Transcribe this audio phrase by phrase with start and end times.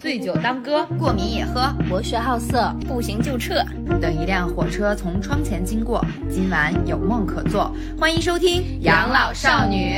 [0.00, 3.64] 醉酒当歌，过敏也喝；博学好色，不行就撤。
[4.00, 7.74] 等一辆火车从窗前经过，今晚有梦可做。
[7.98, 9.94] 欢迎收听《养老少女》。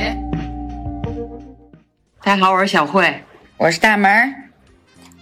[2.23, 3.23] 大家好，我是小慧，
[3.57, 4.33] 我是大门，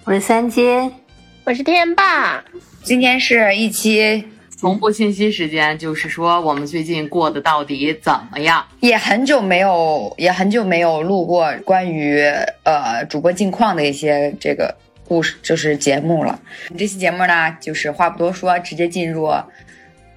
[0.06, 0.92] 我是三金，
[1.44, 2.44] 我是天霸。
[2.84, 4.28] 今天是一期
[4.60, 8.66] 同步信息时间，就是说我们最近过得到底怎么样？
[8.82, 12.20] 也很久没有，也很久没有录过关于
[12.64, 14.76] 呃主播近况的一些这个
[15.08, 16.38] 故事，就是节目了。
[16.78, 19.34] 这期节目呢，就是话不多说，直接进入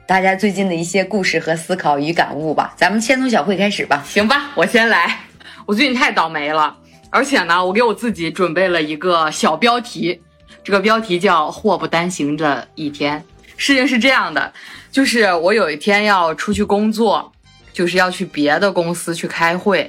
[0.07, 2.75] 大家最近的一些故事和思考与感悟吧。
[2.77, 5.21] 咱们先从小慧开始吧，行吧，我先来。
[5.67, 6.77] 我最近太倒霉了，
[7.11, 10.21] 而且呢，我给我自己准备了一个小标题，
[10.65, 13.23] 这个标题叫“祸不单行的一天”。
[13.63, 14.53] 事情是这样的，
[14.91, 17.33] 就是我有一天要出去工作，
[17.73, 19.89] 就是要去别的公司去开会，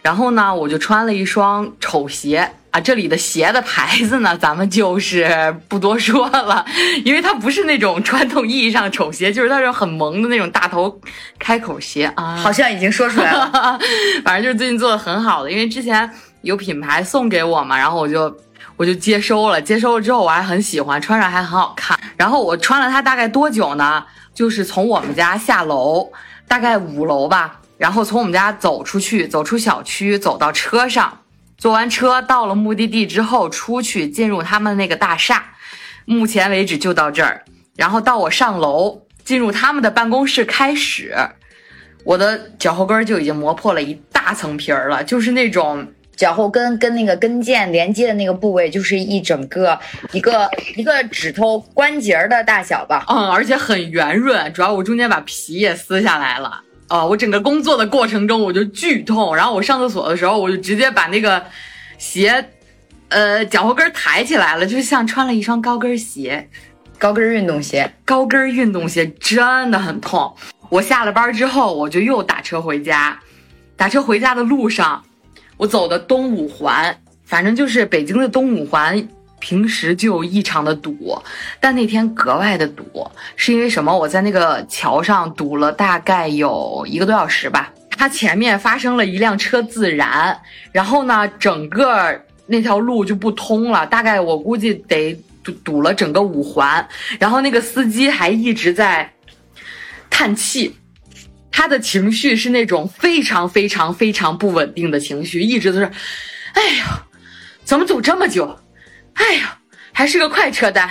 [0.00, 2.80] 然后呢，我就穿了一双丑鞋啊。
[2.80, 6.64] 这里的鞋的牌子呢，咱们就是不多说了，
[7.04, 11.00] 因为它不是那种传统意义上的丑鞋，就是那种很萌的那种大头
[11.40, 12.36] 开口鞋啊。
[12.36, 13.76] 好像已经说出来了，
[14.22, 16.08] 反正就是最近做的很好的，因为之前
[16.42, 18.32] 有品牌送给我嘛，然后我就。
[18.78, 21.98] 我就接收了，接收了之后我还很喜欢，穿上还很好看。
[22.16, 24.06] 然后我穿了它大概多久呢？
[24.32, 26.12] 就是从我们家下楼，
[26.46, 31.22] 大概五楼吧，然后从我们家走出去，走出小区，走到车上，
[31.56, 35.42] 坐完车到了目的地之后出去进入他们那个大厦。
[36.04, 37.42] 目前为止就到这儿，
[37.74, 41.16] 然后到我上楼进入他们的办公室开始，
[42.04, 45.88] 我的脚后跟就已经磨破了一大层皮儿了，就是那种。
[46.18, 49.78] 脚后跟跟那个跟腱连接的那个部位，就是一整个
[50.10, 53.04] 一个一个指头关节的大小吧。
[53.08, 56.60] 嗯，而且很圆润，主要我中间把皮也撕下来了。
[56.88, 61.40] 哦，我整个工作的过程中我就剧痛，然后我上厕所的时候我就直接把那个
[61.98, 62.44] 鞋，
[63.10, 66.48] 呃，脚后跟抬起来了，就像穿了一双高跟鞋，
[66.98, 70.34] 高跟运动鞋，高跟运动鞋真的很痛。
[70.68, 73.20] 我下了班之后，我就又打车回家，
[73.76, 75.04] 打车回家的路上。
[75.58, 79.08] 我走的东五环，反正就是北京的东五环，
[79.40, 81.20] 平时就异常的堵，
[81.58, 82.84] 但那天格外的堵，
[83.34, 83.96] 是因为什么？
[83.96, 92.16] 我在那个桥上堵了大概有一个多小时吧，它前面发生了一辆车自燃，然后呢，整个
[92.46, 99.12] 那条路就不通了，大概我估计得堵堵了整个五环，然后那个司机还一直在
[100.08, 100.76] 叹气。
[101.58, 105.86] 他的情绪是那种非常非常非常不稳定的情绪，一直都是，
[106.52, 106.84] 哎呦，
[107.64, 108.60] 怎么走这么久？
[109.14, 109.42] 哎呦，
[109.92, 110.88] 还是个快车单，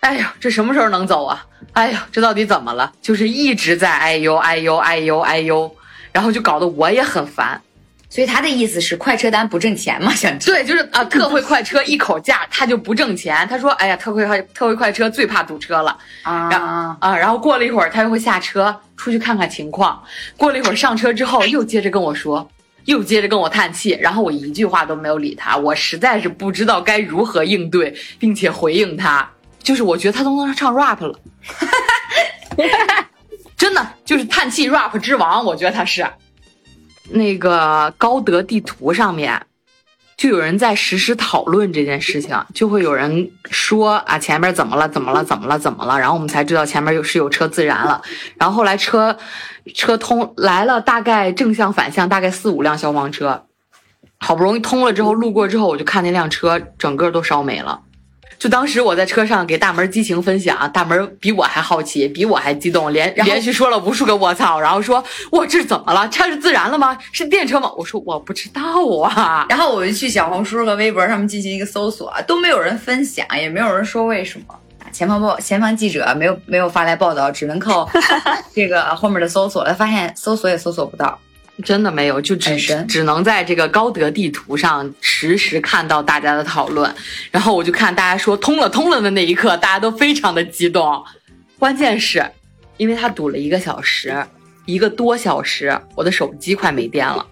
[0.00, 1.44] 哎呦，这什么时候能走啊？
[1.74, 2.94] 哎呦，这到底怎么了？
[3.02, 5.76] 就是一直在哎呦哎呦哎呦哎呦，
[6.12, 7.60] 然后就搞得我也很烦。
[8.16, 10.10] 所以他的意思是快车单不挣钱吗？
[10.14, 13.46] 想对，就是啊，特惠快车一口价，他就不挣钱。
[13.46, 17.14] 他说，哎呀，特惠快特惠快车最怕堵车了啊啊！
[17.14, 20.02] 然后过了一会儿，他又会下车出去看看情况。
[20.38, 22.48] 过了一会儿上车之后，又接着跟我说，
[22.86, 23.90] 又接着跟我叹气。
[24.00, 29.28] 然后我一句话都没有理他，我实在是不知道该如何应对，并且回应他。
[29.62, 31.18] 就是我觉得他都能唱 rap 了，
[33.58, 36.06] 真的就是叹气 rap 之王，我觉得他是。
[37.10, 39.46] 那个高德地图上面，
[40.16, 44.88] 就有人在实时讨论这件事情，就会有人说啊，前面怎么了？
[44.88, 45.22] 怎么了？
[45.24, 45.58] 怎么了？
[45.58, 45.98] 怎么了？
[45.98, 48.02] 然后我们才知道前面有是有车自燃了。
[48.36, 49.16] 然后后来车
[49.74, 53.46] 车通来了，大概正向反向大概四五辆消防车，
[54.18, 57.82] 好不容易通了之后，路过之后我就看那辆车整个都烧没了。
[58.38, 65.02] 就当时我在车上给大门激情分享，大门比我还好奇，比我还激动，连连续说了无数个我操，然后说
[65.32, 66.06] 哇这是怎么了？
[66.08, 66.96] 这是自燃了吗？
[67.12, 67.70] 是电车吗？
[67.76, 68.62] 我说我不知道
[69.02, 69.46] 啊。
[69.50, 74.46] 然后我就去小红书和微博上面进行一个搜索，都没有人分享，也没有人说为什么。
[74.92, 77.88] 前方报前方记者没有没有发来报道，只能靠
[78.54, 81.18] 这个后面的搜索了，发现搜索也搜索不到。
[81.64, 86.94] 真的没有，就只只能在这个高德地图上实时看到大家的讨论。
[87.30, 91.02] 然后我就看大家说通了通了的那一刻，大家都非常的激动。
[91.58, 92.24] 关键是，
[92.76, 94.26] 因为他堵了一个小时，
[94.66, 97.26] 一个多小时，我的手机快没电了，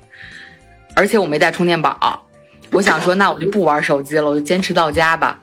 [0.96, 2.26] 而且我没带充电宝。
[2.72, 5.38] 我想说，那我就不玩手机了，我就坚持到家吧。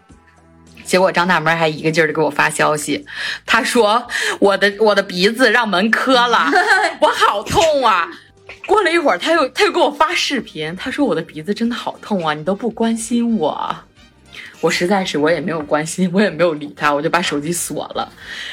[0.84, 3.06] 结果张大门还一个劲儿的给我发消息，
[3.46, 4.08] 他说
[4.40, 6.50] 我的我的鼻子让门磕了，
[7.00, 8.10] 我好痛啊。
[8.72, 13.76] 过了一会儿，他又他又给我发视频，他说我的鼻子真的好痛啊，你都不关心我，
[14.62, 18.10] 我实在是我也没有关心，我也没有理他，我就把手机锁了。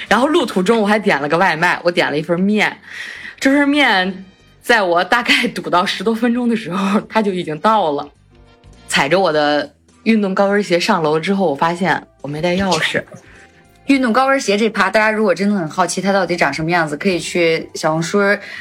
[0.09, 2.81] 然后路途中我还点了个外卖，我点了一份面，
[3.39, 4.25] 这份面
[4.61, 8.09] 在我大概堵到十多分钟的时候，它就已经到了。
[8.89, 9.73] 踩着我的
[10.03, 13.01] 运动高跟鞋上楼之后，我发现我没带钥匙。
[13.89, 18.21] 运动高跟鞋这趴，大家如果真的很好奇它到底长什么样子，可以去小红书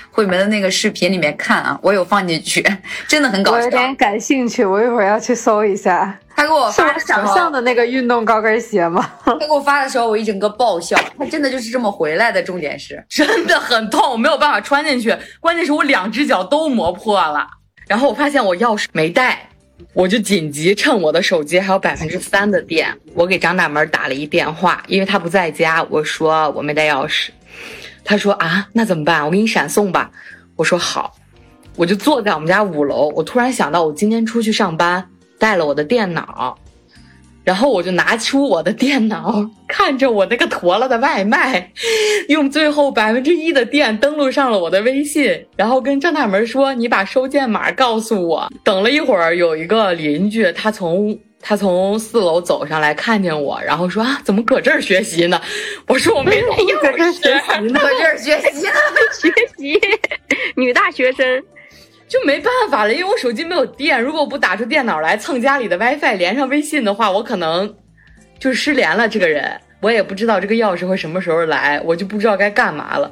[0.10, 2.66] 慧梅的那个视频里面看啊，我有放进去，
[3.08, 3.58] 真的很搞笑。
[3.58, 6.18] 我有点感兴趣，我一会儿要去搜一下。
[6.34, 9.10] 他给我发的时候，想象的那个运动高跟鞋吗？
[9.26, 10.98] 他给我发的时候，我一整个爆笑。
[11.18, 15.14] 他真的就是这么回来的，重点是，真的很痛，我没有办法穿进去。
[15.42, 17.46] 关键是我两只脚都磨破了。
[17.88, 19.50] 然后我发现我钥匙没带，
[19.94, 25.84] 我就紧急趁我的手机还有百分之三的电，我给张大门打了一电话，因为他不在家。
[25.90, 27.30] 我说我没带钥匙，
[28.04, 29.26] 他说啊，那怎么办？
[29.26, 30.12] 我给你闪送吧。
[30.56, 31.16] 我说好，
[31.76, 33.10] 我就坐在我们家五楼。
[33.16, 35.08] 我突然想到，我今天出去上班
[35.40, 36.58] 带了我的电脑。
[37.48, 41.72] 然后我就拿出我的电脑， 看着我那个坨了的外卖，
[42.28, 55.40] 用最后百分之一的电登录上了我的微信，然后跟张大门说：“你把收件码告诉我。”等了一会儿，有一个邻居，他从他从四楼走上来，看见我，然后说：“啊，怎么搁这儿学习呢？”
[55.88, 57.04] 我说：“我没带钥匙，搁这
[58.04, 58.70] 儿学习呢。
[59.18, 59.80] 学习，
[60.58, 61.26] 女大学生。
[62.08, 64.02] 就没办法了，因为我手机没有电。
[64.02, 67.76] 如果不打出电脑来蹭家里的 WiFi 连上微信的话，我可能
[68.40, 69.10] 就失联了。
[69.10, 73.12] 这个人，我也不知道这个钥匙会什么时候来，我就不知道该干嘛了。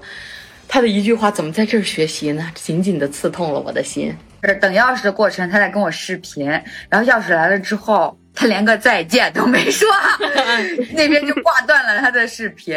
[0.68, 2.50] 他的一句话怎么在这儿学习呢？
[2.56, 4.16] 紧紧的刺痛了我的心。
[4.44, 6.48] 是等钥匙的过程，他在跟我视频，
[6.90, 9.88] 然后钥匙来了之后，他连个再见都没说，
[10.94, 12.76] 那边就挂断了他的视频。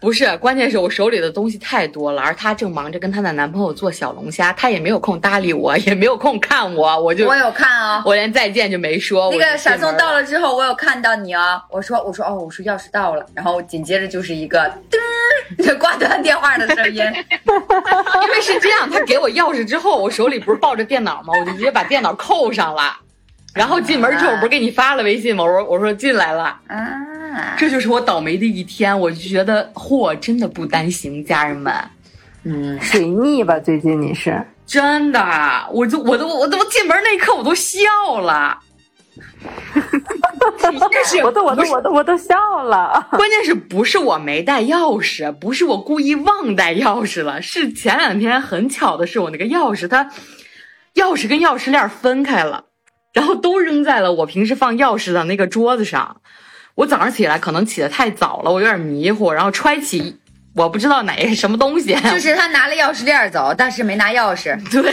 [0.00, 9.30] 不是，关键是我手里的东西太多了，而他正忙着跟他的男朋友做小龙虾，他也没有空搭理我，也没有空看我，我就我有看啊、我连再见就没说。
[9.30, 14.58] 那个闪送到了，了之后，我有看到你啊，我说我说哦，我说钥匙到了，然后紧接着就是一个
[14.90, 16.96] 噔儿就挂断电话的声音。
[17.46, 21.32] 因为是这样，他给我钥匙之后，我手里不是抱着电脑吗？
[21.38, 22.96] 我就直接把电脑扣上了。
[23.56, 25.42] 然后进门之后，我不是给你发了微信吗？
[25.42, 29.00] 我说我说进来了，啊，这就是我倒霉的一天。
[29.00, 31.74] 我就觉得货真的不单行，家人们，
[32.44, 33.58] 嗯，水逆吧？
[33.58, 34.44] 最近你是？
[34.66, 38.58] 真的，我就我都我都进门那一刻我都笑了。
[40.60, 43.06] 但是我都我都我都我都笑了。
[43.12, 50.10] 关键是不是我没带钥匙，不是我故意忘带钥匙了，是前两天很巧的是我那个钥匙它
[50.94, 52.64] 钥匙跟钥匙链分开了，
[53.16, 56.20] 然后都扔在了我平时放钥匙的那个桌子上。
[56.74, 60.18] 我早上起来可能起得太早了，我有点迷糊，然后揣起
[60.54, 64.92] 我不知道哪什么东西，就是他拿了钥匙链走，但是没拿钥匙，对，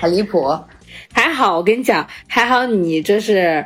[0.00, 0.58] 很离谱。
[1.12, 3.64] 还好，我跟你讲，还好你这是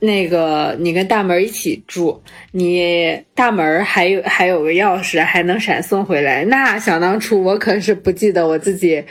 [0.00, 6.44] 那个你跟大门一起住，你大门还有还有个钥匙，还能闪送回来。
[6.44, 9.02] 那想当初我可是不记得我自己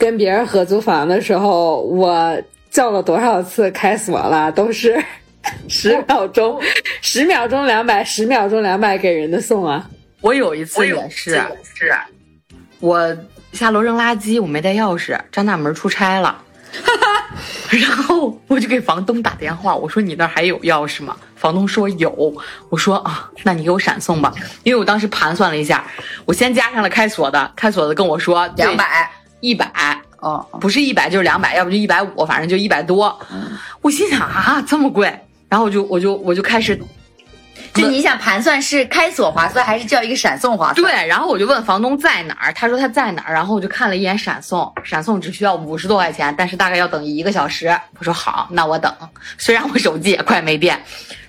[0.00, 4.98] 跟别人合租房的时候，我叫了多少次开锁了，都是
[5.68, 6.58] 十秒钟，
[7.02, 9.86] 十秒钟两百，十秒钟两百给人的送啊。
[10.22, 11.32] 我有一次也是，
[11.74, 11.94] 是
[12.78, 13.14] 我
[13.52, 16.42] 下楼扔垃圾，我没带钥匙，张大门出差了。
[17.70, 21.14] 然后我就给房东打电话，我说你那儿还有钥匙吗？
[21.36, 22.34] 房东说有，
[22.70, 24.32] 我说啊，那你给我闪送吧，
[24.62, 25.84] 因为我当时盘算了一下，
[26.24, 29.10] 我先加上了开锁的，开锁的跟我说两百，
[29.40, 29.70] 一百，
[30.20, 33.18] 哦，不是一百就是两百，要不就一百五，反正就一百多。
[33.82, 35.06] 我心想啊，这么贵，
[35.48, 36.78] 然后我就我就我就开始
[37.72, 40.74] 就你想盘算是开锁划算还是叫一个闪送划算？
[40.74, 47.68] 对，然后我就问房东在哪儿，他说他在哪儿，然后我就看了一眼闪送，闪送只需要五十多块钱，但是大概要等一个小时。
[47.98, 48.92] 我说好，那我等。
[49.38, 50.82] 虽然我手机也快没电，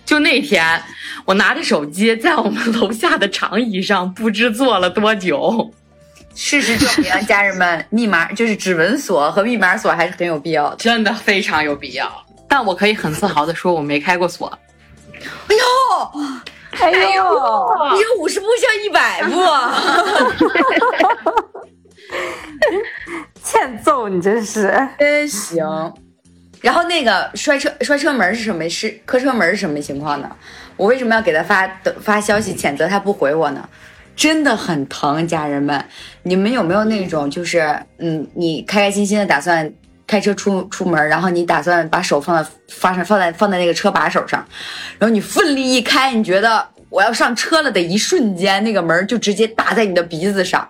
[0.03, 0.81] 就那天
[1.25, 5.71] 我拿着手机在我们楼下的长椅上不知坐了多久。
[6.35, 10.75] 事实证明，家人们，密码就是指纹锁和密码锁还是很有必要的。
[10.77, 12.09] 真的非常有必要。
[12.47, 14.51] 但我可以很自豪的说，我没开过锁。
[15.47, 15.61] 哎呦，
[16.79, 19.39] 哎呦，你这五十步笑一百步，
[23.43, 24.73] 欠揍你真是。
[24.97, 25.93] 真行。
[26.61, 28.69] 然后那个摔车摔车门是什么？
[28.69, 30.29] 是磕车门是什么情况呢？
[30.77, 31.67] 我为什么要给他发
[32.01, 33.67] 发消息谴责他不回我呢？
[34.15, 35.83] 真的很疼，家人们，
[36.23, 39.71] 你们有没有那种就是嗯，你开开心心的打算
[40.05, 44.45] 开车出出门，然后你打算把手放在发上放在放在那个车把手上，
[44.99, 50.67] 然后你奋力一开，你觉得我要上车了的一瞬间，那个门就直接打在你的鼻子上。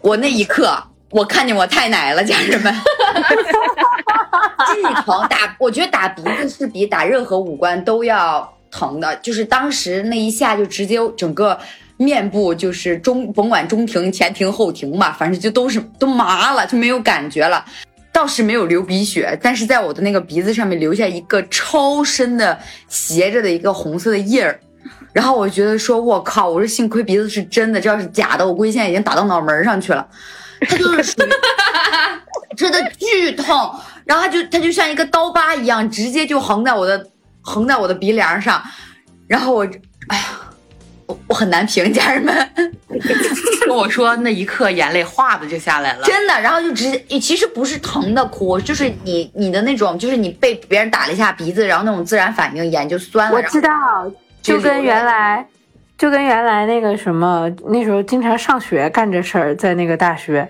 [0.00, 0.76] 我那一刻，
[1.10, 2.74] 我看见我太奶了，家人们，
[4.74, 11.58] 巨疼打，我觉得打鼻子是比打任何五官都要疼的，就是当时那一下就直接整个
[11.98, 17.64] 面部就是中甭管中庭、前庭、后庭吧，反正就都是都麻了，就没有感觉了。
[18.10, 24.58] 倒是没有流鼻血，但是在我的那个鼻子上面留下一个超深的斜着的一个红色的印儿。
[25.12, 30.06] 然后我觉得说，我靠，我说幸亏鼻子是真的，这要是假的，我估计现在已经打到脑门上去了。
[30.60, 31.28] 它就是属于
[32.56, 33.72] 真的剧痛，
[34.04, 37.06] 然后它就它就像一个刀疤一样，直接就横在我的
[37.40, 38.60] 横在我的鼻梁上，
[39.28, 39.64] 然后我，
[40.08, 40.24] 哎呀，
[41.08, 42.32] 我我很难评，家人们。
[43.66, 53.36] 跟我说那一刻眼泪哗的就下来了，真的，然后就直接，其实不是疼的哭，就是你你的那种，就是你被别人打了一下鼻子，然后那种自然反应，眼就酸了。
[53.36, 53.70] 我知道，
[54.40, 55.46] 就跟原来，
[55.98, 60.48] 就跟原来那个什么，那时候经常上学干这事儿，在那个大学，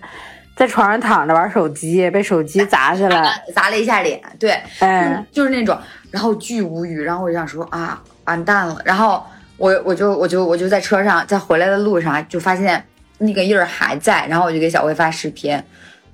[0.56, 5.76] 在床上躺着玩手机，被手机砸下来， 砸了一下脸，对，哎，就是那种，
[6.12, 9.26] 然后巨无语，然后我就想说啊，完蛋了，然后
[9.58, 12.82] 我我就我就我就在车上，在回来的路上就发现。
[13.20, 15.60] 那个印儿还在，然后我就给小薇发视频。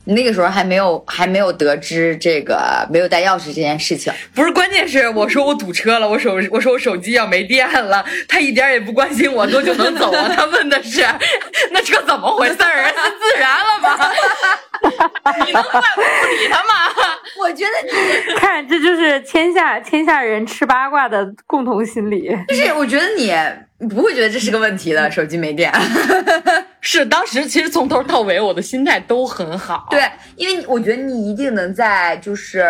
[0.05, 4.11] 那个时候还没有还没有得知这个没有带钥匙这件事情。
[4.35, 10.31] 不是，关键是我说我堵车了，我手我说我手机要没电了，他一点也不关心我多久能走啊。
[10.35, 11.05] 他问的是
[11.71, 12.87] 那车怎么回事儿？
[12.89, 14.11] 是自燃了吗？
[15.47, 16.34] 你能怪我不
[18.55, 22.31] 看这就是天下天下人吃八卦的共同心理。
[22.49, 23.35] 就是我觉得你。
[23.77, 25.71] 你不会觉得这是个问题的，手机没电。
[26.81, 29.89] 是当时其实从头到尾我的心态都很好。
[29.91, 30.01] 对，
[30.37, 32.65] 因为我觉得你一定能在，就是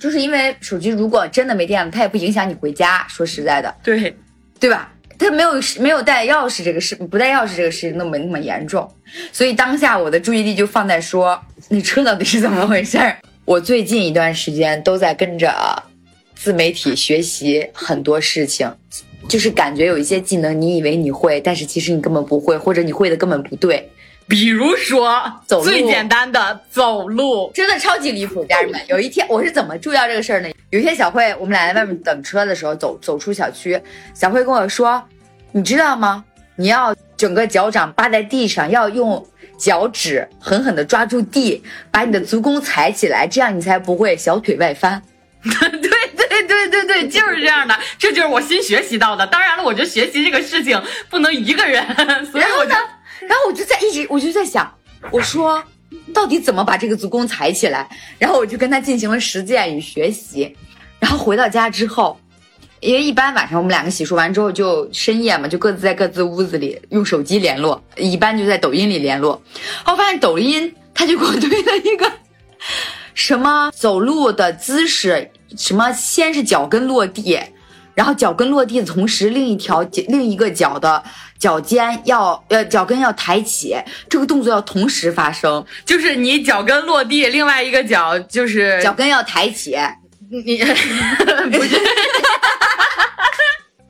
[0.00, 3.04] 就是因为手机如果真的没电了，它也不影响你回家。
[3.08, 4.16] 说实在的，对
[4.58, 4.90] 对吧？
[5.18, 8.88] 它没有没有带钥匙这个事，不带钥匙这个事情都没那么严重。
[9.32, 11.38] 所以当下我的注意力就放在说，
[11.68, 13.18] 那车到底是怎么回事儿？
[13.44, 15.52] 我最近一段时间都在跟着
[16.34, 18.70] 自媒体学习很多事情。
[19.26, 23.90] 就是感觉有一些技能，你以为你会，但是其实你根本不会，或者你会的根本不对。
[24.28, 28.78] 比如说，走路最简单的走路，真的超级离谱，家人们。
[28.86, 30.48] 有一天我是怎么注意到这个事儿呢？
[30.70, 33.80] 有一天小慧，我们俩在外面等车的时候，走走出小区，
[34.14, 35.02] 小慧跟我说
[35.52, 36.22] ：“你知道吗？
[36.56, 45.02] 你要整个脚掌扒在地上，要用脚趾狠狠地抓住地，把你的足弓踩起来，这样你才不会小腿外翻。
[45.42, 45.90] ”对。
[46.26, 49.24] 对对对对， 就是这样的，这就是我新学习到的。
[49.28, 51.84] 当然了，我觉得学习这个事情不能一个人，
[52.26, 54.68] 所以我就，然后我就在一直，我就在想，
[55.12, 55.62] 我说
[56.12, 57.88] 到底怎么把这个足弓踩起来？
[58.18, 60.56] 然后我就跟他进行了实践与学习。
[60.98, 62.18] 然后回到家之后，
[62.84, 69.42] 因为一般晚上我们两个洗漱完之后就深夜嘛，就各自在各自屋子里用手机联络，一般就在抖音里联络。
[69.86, 72.12] 然后发现抖音他就给我推了一个
[73.14, 75.30] 什么走路的姿势。
[75.56, 75.90] 什么？
[75.92, 77.40] 先是脚跟落地，
[77.94, 81.02] 然后脚跟落地的同时，另一条另一个脚的
[81.38, 83.74] 脚尖要呃脚跟要抬起，
[84.10, 85.64] 这个动作要同时发生。
[85.86, 89.74] 就是你脚跟落地，另外一个脚就是脚跟要抬起。
[90.28, 90.58] 你
[91.52, 91.80] 不是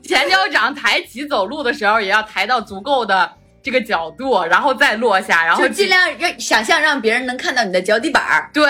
[0.06, 3.32] 前脚掌抬起走路的时候，也要抬到足够的
[3.62, 8.50] 这个角度，然后再落下，然后尽量让想象让别人能看到你的脚底板儿。
[8.52, 8.68] 对。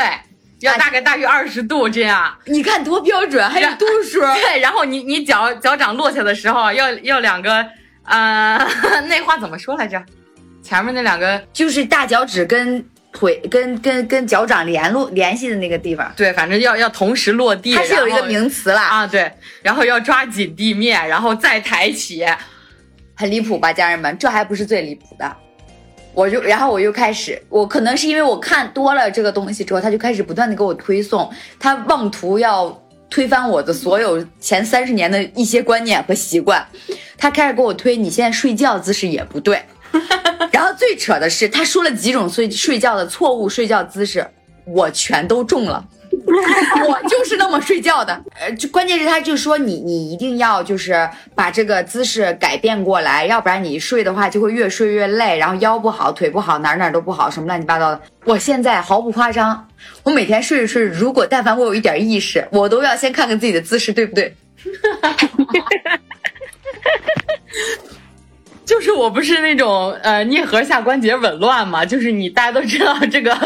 [0.60, 4.20] 要大概大于二十度这样，你看多标准，还有度数。
[4.20, 7.66] 对， 然后你你脚脚掌落下的时候，要要两个，
[8.04, 8.56] 呃，
[9.06, 10.02] 那话怎么说来着？
[10.62, 12.82] 前面那两个就是大脚趾跟
[13.14, 16.12] 腿跟跟跟脚掌联络联系的那个地方。
[16.16, 17.74] 对，反正要要同时落地。
[17.74, 22.26] 它是有一个名词了啊，对，然后要抓紧地面，然后再抬起，
[23.14, 24.18] 很离谱吧，家人们？
[24.18, 25.36] 这还不是最离谱的。
[26.12, 31.28] 我就，然后我又开始，我可能是因为我看多了这个东西之后，他就开始不断的给我推送，
[31.58, 32.80] 他妄图要
[33.10, 36.64] 推翻我的所有前三十年的一些观念和习惯，
[37.16, 39.60] 他开始给我推，你现在睡觉姿势也不对，
[40.52, 44.26] 然后最扯的是，他说了几种睡睡觉的错误睡觉姿势，
[44.64, 45.84] 我全都中了。
[46.86, 58.00] 我就是那么睡觉的，呃，就关键是他就说你你一定要就是把这个姿势改变过来，要不然你睡的话就会越睡越累，然后腰不好，腿不好，哪哪都不好，什么乱七八糟的。
[58.24, 59.68] 我现在毫不夸张，
[60.04, 64.36] 我每天睡着睡着，如果但凡我有一点意识，我都要先看看自己的姿势对不对。
[68.64, 73.36] 就是我不是那种呃颞颌下关节紊乱嘛，就是你大家都知道这个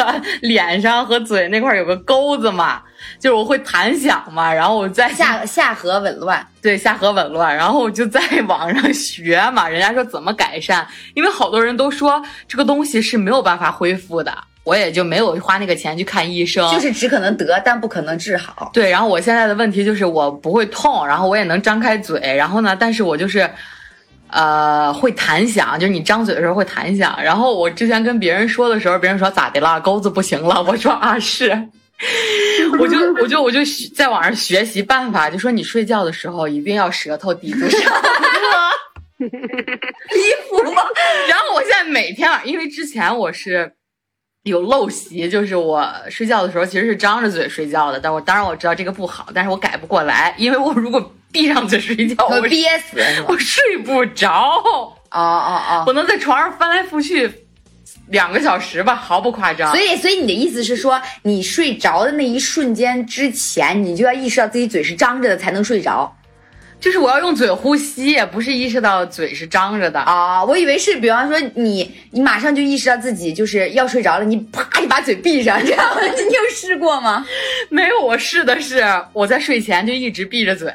[0.43, 2.81] 脸上和嘴那块有个钩子嘛，
[3.19, 14.33] 就是我会弹响嘛，然后我在下下颌紊乱，对下颌紊乱，然后我就在网上学嘛，人家说怎么改善，因为好多人都说这个东西是没有办法恢复的，
[14.63, 18.71] 我也就没有花那个钱去看医生，就是只可能得，但不可能治好。
[18.73, 23.51] 对，然后我现在的问题就是我不会痛，然后我也能张开嘴，然后呢，但是我就是。
[24.31, 27.19] 呃，会弹响，就是你张嘴的时候会弹响。
[27.23, 29.81] 然后我之前跟别人说的时候，别人说咋的了？
[29.81, 30.63] 钩子不行了？
[30.63, 31.51] 我说啊是，
[32.79, 33.61] 我就我就我就
[33.95, 39.29] 在网上学习办法，就说你睡觉的时候一定要舌头抵住上颚，离
[40.49, 40.83] 谱吗？
[41.29, 43.73] 然后我现在每天晚，因为之前我是
[44.49, 52.97] 有陋习，就是我睡觉的时候其实是张着嘴睡觉的，但我当然我知道这个不好，但是我改不过来，因为我如果闭上嘴睡觉，我憋死
[53.29, 53.39] 我？
[53.39, 55.85] 睡不着，哦哦哦。
[55.87, 57.31] 我能在床上翻来覆去
[58.09, 59.71] 两个小时吧，毫不夸张。
[59.71, 66.17] 所以，所以你的意思是说，你睡着的那一瞬间之前，你就要意识到自己嘴是张着的，才能睡着
[66.81, 69.99] 就是我要用嘴呼吸，不是意识到嘴是张着的。
[70.01, 70.45] 啊？
[70.45, 77.27] 我以为是，比方说你，你马上就意识到自己就是要睡着了，你啪你把嘴闭上，这样 你有试过吗？
[77.69, 78.83] 没有，我试的是
[79.13, 80.73] 我在睡前就一直闭着嘴，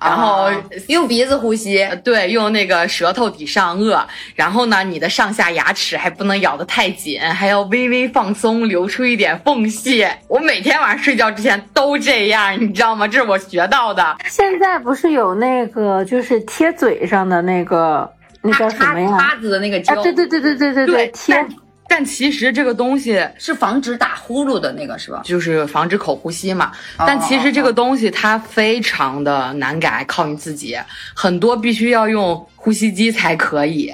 [0.00, 4.02] 然后、啊用鼻子呼吸呃对用那个舌头抵上颚，
[4.34, 10.06] 然后呢，你的上下牙齿还不能咬得太紧，还要微微放松，留出一点缝隙。
[10.28, 13.06] 我每天晚上睡觉之前都这样，你知道吗？
[13.06, 14.16] 这是我学到的。
[14.26, 18.10] 现在不是有那个就是贴嘴上的那个
[18.42, 19.18] 那叫什么呀？
[19.18, 21.46] 叉子的那个啊，胶，对对对对对对对贴
[21.90, 25.20] 但但其实这个东西是防止打呼噜的那个是吧？
[25.22, 26.72] 就是防止口呼吸嘛。
[26.96, 30.78] 哦但其实这个东西它非常的难改，靠你自己，
[31.14, 33.92] 很多必须要用呼吸机才可以。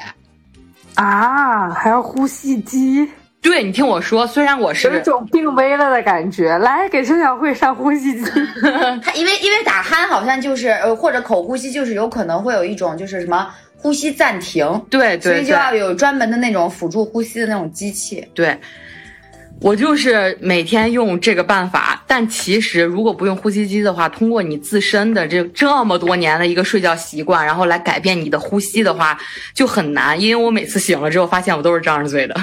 [0.94, 3.10] 啊，还要呼吸机，
[3.42, 6.56] 对你听我说，虽然我是有一种病危了的感觉。
[6.58, 8.30] 来，给孙小慧上呼吸机。
[9.02, 18.26] 他因为因为打鼾好像就是呃或者口呼吸就是有可能会有一种就是什么呼吸暂停，对对对所以就要有专门的那种辅助呼吸的那种机器。
[18.34, 18.58] 对，
[19.60, 22.02] 我就是每天用这个办法。
[22.06, 29.18] 但其实如果不用呼吸机的话，通过你自身的这这么多年的一个睡觉习惯，然后来改变你的呼吸的话，
[29.54, 30.20] 就很难。
[30.20, 32.34] 因为我每次醒了之后，发现我都是张着嘴的。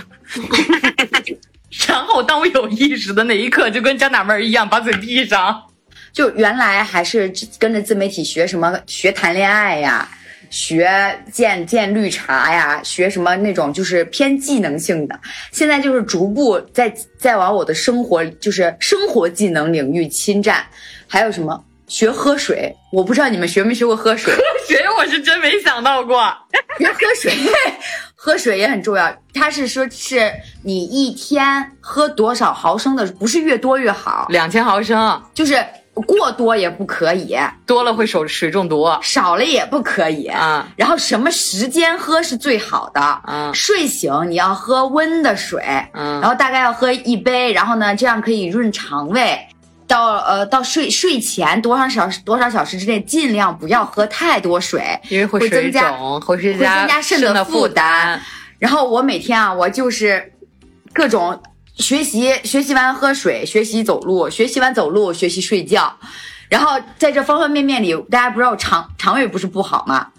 [1.87, 5.63] 然后当我有意识的那一刻，就跟张大妹儿一样，把嘴闭上。
[6.11, 10.07] 就原来还是跟着自媒体学什么学谈恋爱呀，
[10.53, 10.87] 学
[11.31, 15.19] 建建绿茶呀，学什么那种就是偏技能性的。
[15.51, 20.63] 现在就是逐步在在往我的生活就是生活技能领域侵占，
[21.07, 24.31] 还有什么学喝水，我不知道你们学没学过喝水。
[24.31, 26.31] 喝水我是真没想到过。
[26.77, 27.33] 学喝水，
[28.13, 29.11] 喝水也很重要。
[29.33, 35.65] 他是说，是你一天喝多少毫升的，不是越多越好，两千毫升就是
[36.01, 40.25] 过多也不可以，多了会手水中毒少了也不可以。
[40.27, 43.21] 啊然后什么时间喝是最好的？
[43.27, 49.39] 嗯睡醒你要喝温的水，嗯然后大概要喝一杯，然后呢，这样可以润肠胃。
[49.85, 58.19] 到呃到睡睡前多少小时多少小时之内，尽量不要喝太多水，因为会会增加，会增加肾的的负担。
[58.57, 60.33] 然后我每天啊，我就是
[60.93, 61.39] 各种
[61.75, 65.97] 学习，学习完喝水，学习走路，学习完走路，学习睡觉。
[66.49, 70.09] 然后在这方方面面里，大家不知道肠肠胃不是不好吗？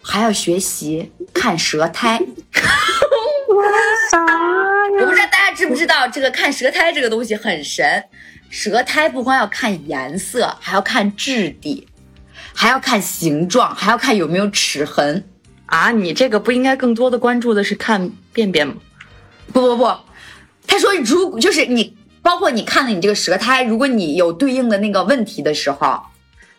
[0.00, 2.18] 还要学习看舌苔。
[4.98, 8.04] 我不知道大家知不知道这个看舌苔这个东西很神。
[8.48, 11.86] 舌苔不光要看颜色，还要看质地，
[12.54, 15.28] 还要看形状，还要看有没有齿痕。
[15.66, 18.74] 啊，你这个不应该更多的关注的是看便便吗？
[19.52, 19.94] 不不不，
[20.66, 26.00] 他说如果就是你，包括你看了你这个舌苔，如果你有对应的那个问题的时候，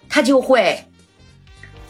[0.10, 0.86] 它就会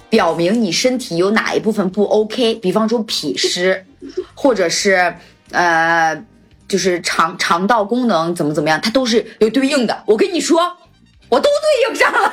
[0.09, 3.85] 表明你身体有哪一部分不 OK，比方说脾湿，
[4.35, 5.15] 或者是
[5.51, 6.25] 呃，
[6.67, 10.03] 就是肠肠道功能怎么怎么样，它都是有对应的。
[10.07, 10.77] 我跟你说。
[11.29, 12.31] 我都对应上了，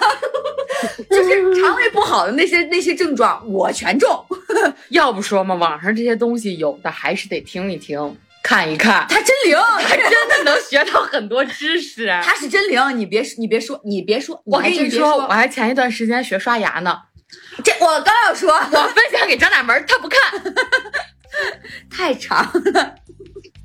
[1.08, 4.10] 就是肠胃不好的那些那些症状，我全中。
[4.90, 12.06] 要不说嘛，网上这些东西有的还是得听一听、看一看，它真灵， 他真的能学到很多知识。
[12.22, 16.98] 它是真灵，你别你别说，你别说，我跟你说，我还前一段时间学刷牙呢，
[17.62, 20.18] 这我刚要说，我分享给张大门，他不看，
[21.90, 22.94] 太长了。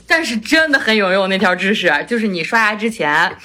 [0.08, 1.28] 但是真的很有用。
[1.30, 3.36] 那条知识就是你刷牙之前，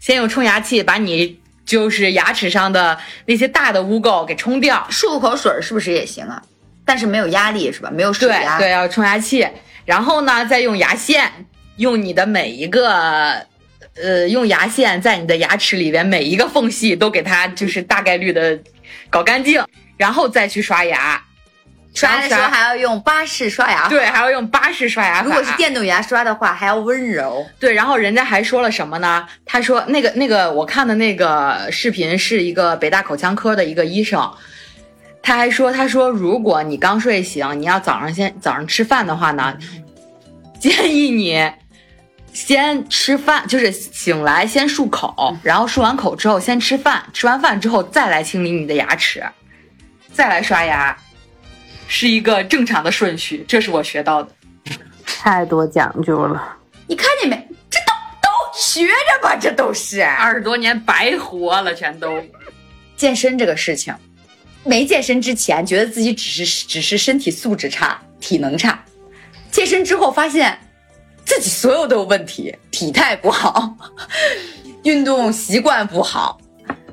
[0.00, 4.86] 先用冲牙器把你就是牙齿上的那些大的污垢给冲掉。
[4.90, 6.40] 漱口水是不是也行啊？
[6.86, 7.90] 但是没有压力是吧？
[7.90, 8.26] 没有水。
[8.58, 9.46] 对，要冲牙器，
[9.88, 11.32] 然后呢，再用牙线，
[11.78, 13.46] 用你的每一个。
[14.00, 18.56] 呃，用牙线在你的牙齿里边每一个缝隙都给它就是大概率的
[19.10, 19.60] 搞干净，
[19.96, 21.20] 然后再去刷牙。
[21.94, 25.22] 刷牙的时候还要用巴氏刷牙。，对，还要用巴氏刷牙。
[25.22, 27.44] 如果是电动牙刷的话，还要温柔。
[27.58, 29.26] 对，然后人家还说了什么呢？
[29.44, 34.32] 他说那个那个我看的那个视频是一个北大口腔科的一个医生，
[35.22, 39.56] 他还说他说如果你刚睡醒，你要早上先早上吃饭的话呢，
[40.58, 41.52] 建议你
[42.32, 49.22] 先吃饭，就是醒来先漱口，然后漱完口之后先吃饭，吃完饭之后再来清理你的牙齿，
[50.12, 50.96] 再来刷牙，
[51.88, 53.44] 是一个正常的顺序。
[53.48, 54.30] 这是我学到的。
[55.04, 56.56] 太多讲究了。
[56.86, 57.36] 你看见没？
[57.68, 62.22] 这都都学着吧，这都是二十多年白活了，全都。
[62.96, 63.94] 健身这个事情，
[64.68, 68.78] 没健身之前觉得自己只是只是身体素质差、体能差，
[69.50, 70.58] 健身之后发现
[71.24, 73.74] 自己所有都有问题，体态不好，
[74.84, 76.38] 运动习惯不好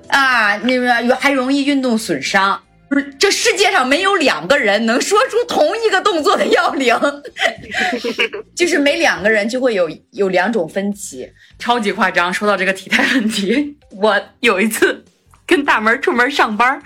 [0.07, 2.61] 啊，那个还容易运动损伤。
[2.87, 6.95] 不是，这世界上没有两个人能说出同一个动作的要领，
[8.55, 11.27] 就是每两个人就会有有两种分歧。
[11.59, 12.31] 超级夸张。
[12.31, 15.03] 说到这个体态问题，我有一次
[15.47, 16.79] 跟大门出门上班，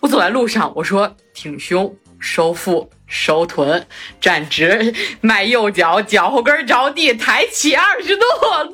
[0.00, 3.86] 我走在路上，我说挺胸、收腹、收臀、
[4.20, 8.24] 站直，迈右脚，脚后跟着地，抬起二十度，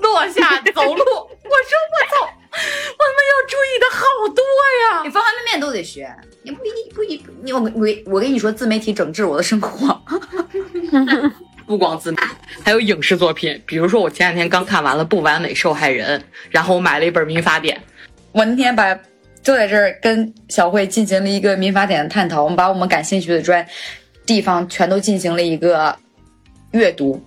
[0.01, 1.05] 落下 走路。
[1.05, 4.43] 我说我操，我他妈要注意的好多
[4.83, 5.03] 呀！
[5.05, 6.09] 你方方面面都得学，
[6.43, 10.01] 你不一不一你我我我跟你说，自媒体整治我的生活。
[11.67, 12.23] 不光自媒体，
[12.65, 17.77] 还有影视作品，比如说我前两天刚看完了《不完美受害人》，然后我买了一本《民法典》。
[18.31, 18.97] 我那天把
[19.47, 23.65] 坐在这儿跟小慧进行了一个民法典的探讨，我们把我们感兴趣的专
[24.27, 25.95] 地方全都进行了一个
[26.73, 27.23] 阅读，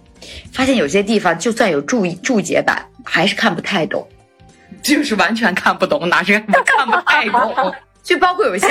[0.51, 4.05] 发现有些地方就算有注注解版，还是看不太懂。
[4.83, 7.73] 就是完全看不懂，哪是看不太懂？
[8.03, 8.67] 就包括有一些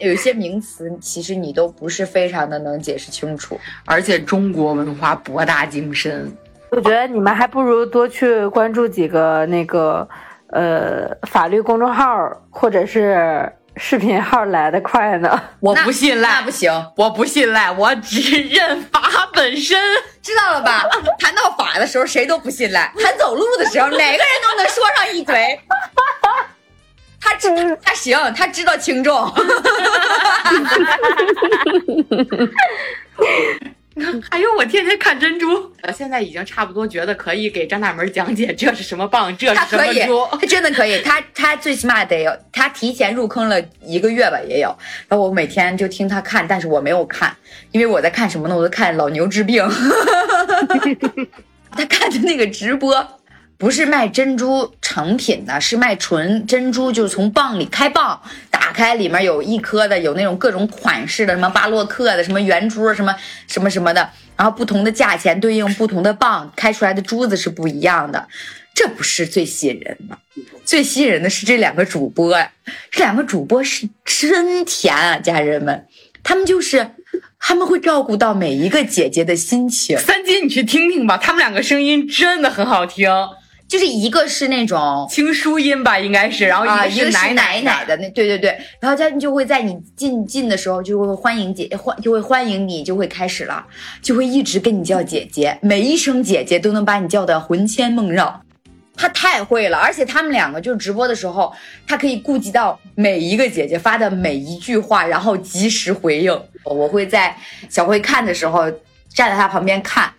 [0.00, 3.56] 有一些名词，其实你都不是非常的能解释清楚。
[3.84, 6.36] 而且中国文化博大精深，
[6.72, 10.08] 我觉得你们还不如多去关注几个那个
[10.52, 15.40] 呃法律公众号或者是视频号来的快呢。
[15.60, 19.00] 我不信赖，那不行，我不信赖，我只认法
[19.32, 19.78] 本身。
[20.20, 20.84] 知道了吧？
[21.18, 25.58] 谈到法的时候，谁都不信赖； 谈走路的时候，哪个人都能说上一嘴。
[27.20, 27.48] 他知
[27.82, 29.32] 他行，他知道轻重。
[34.30, 44.74] 哎呦，我天天看珍珠， 呃，现在已经差不多觉得可以给张大门讲解这是什么棒，这是什么他可以珠。，他真的可以，他他最起码得有，他提前入坑了一个月吧，也有。
[45.08, 47.34] 然后我每天就听他看，但是我没有看，
[47.72, 48.56] 因为我在看什么呢？
[48.56, 49.66] 我在看老牛治病。
[51.70, 53.06] 他看的那个直播，
[53.58, 58.16] 不是卖珍珠成品的，是卖纯珍珠，就是从蚌里开蚌，
[58.50, 63.12] 打开里面有一颗的，有那种各种款式的，什么巴洛克的，什么圆珠，什么
[63.48, 68.28] 什么什么的，然后不同的价钱对应不同的蚌，开出来的珠子是不一样的。
[68.74, 70.16] 这不是最吸引人的，
[70.64, 72.38] 最吸引人的是这两个主播，
[72.92, 75.88] 这两个主播是真甜啊，家人们，
[76.22, 76.92] 他们就是
[77.40, 79.98] 他们会照顾到每一个姐姐的心情。
[79.98, 83.10] 三金，你去听听吧，他们两个声音真的很好听，
[83.68, 93.66] 就是一个是那种轻舒音吧，应该是，然后啊，一一个是奶奶奶的那，对对对，然后他们就会在你进进的时候就会欢迎姐欢就会欢迎你，就会开始了，
[94.00, 98.42] 就会一直跟你叫姐姐，每一声姐姐都能把你叫的魂牵梦绕。
[99.00, 101.54] 他太会了，而且他们两个就是直播的时候，
[101.86, 106.36] 他可以顾及到每一个姐姐发的每一句话，然后及时回应。
[106.64, 107.36] 我会在
[107.68, 108.68] 小慧看的时候
[109.14, 110.12] 站在他旁边看，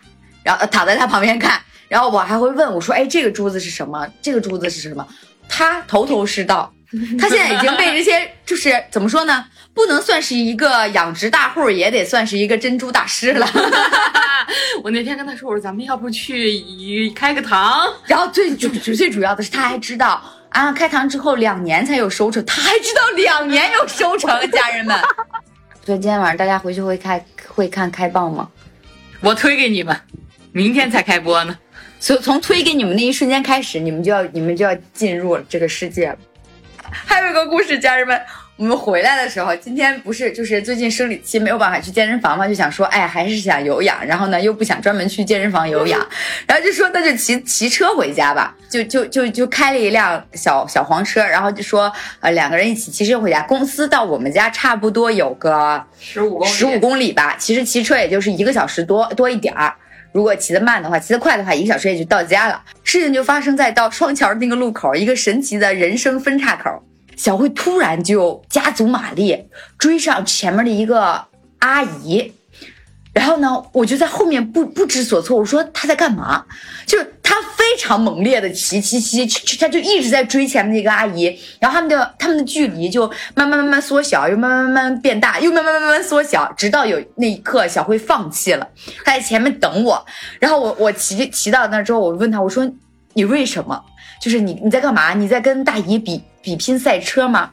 [0.43, 4.07] 然后呃躺在他旁边看，然后我还会问我说：“哎，这个珠子是什么？
[4.21, 5.05] 这个珠子是什么？”
[5.49, 6.71] 他头头是道。
[7.19, 9.45] 他现在已经被这些就是怎么说呢？
[9.75, 13.47] 不能算是一个养殖大户，也得算是一个珍珠大师了。
[14.83, 17.87] 我那天跟他说，我说咱们要不去开个堂？
[18.05, 24.99] 然后最最最最主要的是，他还知道啊，开堂之后两年才有收成，他还知道两年有收成，家人们。
[25.85, 28.49] 所以今天晚上大家回去会开会看开蚌吗？
[29.21, 29.95] 我推给你们，
[30.51, 31.55] 明天才开播呢。
[31.99, 36.17] 所以从推给你们那一瞬间开始，你们就要你们就要进入这个世界了。
[36.91, 38.19] 还有一个故事，家人们，
[38.55, 45.99] 我们回来的时候，今天不是就是最近生理期没有办法去健身房嘛，就想说，哎，还是想有氧，然后呢又不想专门去健身房有氧，
[46.47, 59.75] 然后就说那就骑骑车回家吧，就就就就开了一辆小小黄车，然后就说呃两个人一起骑车回家，公司到我们家差不多有个十五公里，十五公里吧，其实骑车也就是一个小时多多一点儿。
[60.11, 62.61] 如果骑得慢的话，骑得快的话，一个小时也就到家了。
[62.83, 66.83] 事情就发生在到双桥那个路口，一个神奇的人生分叉口。
[67.15, 69.45] 小慧突然就加足马力
[69.77, 71.25] 追上前面的一个
[71.59, 72.33] 阿姨，
[73.13, 75.37] 然后呢，我就在后面不不知所措。
[75.37, 76.45] 我说她在干嘛？
[76.85, 76.97] 就
[77.79, 79.25] 非常猛烈的骑骑骑，
[79.57, 88.67] 他就一直在追前面那个阿姨，然后他们的他们的距离就慢慢慢慢缩小，又慢慢慢慢变大，又慢慢慢慢缩小，直到有那一刻小慧放弃了，
[89.05, 90.05] 她在前面等我，
[90.41, 92.69] 然后我我骑骑到那之后，我问他，我说
[93.13, 93.81] 你为什么？
[94.21, 95.13] 就是你你在干嘛？
[95.13, 97.51] 你在跟大姨比比拼赛车吗？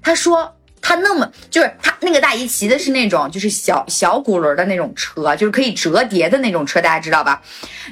[0.00, 0.54] 他说。
[0.88, 7.42] 他那么就是他那个大姨骑的是那种就是小小轱辘的那种车，就是可以折叠的那种车，大家知道吧？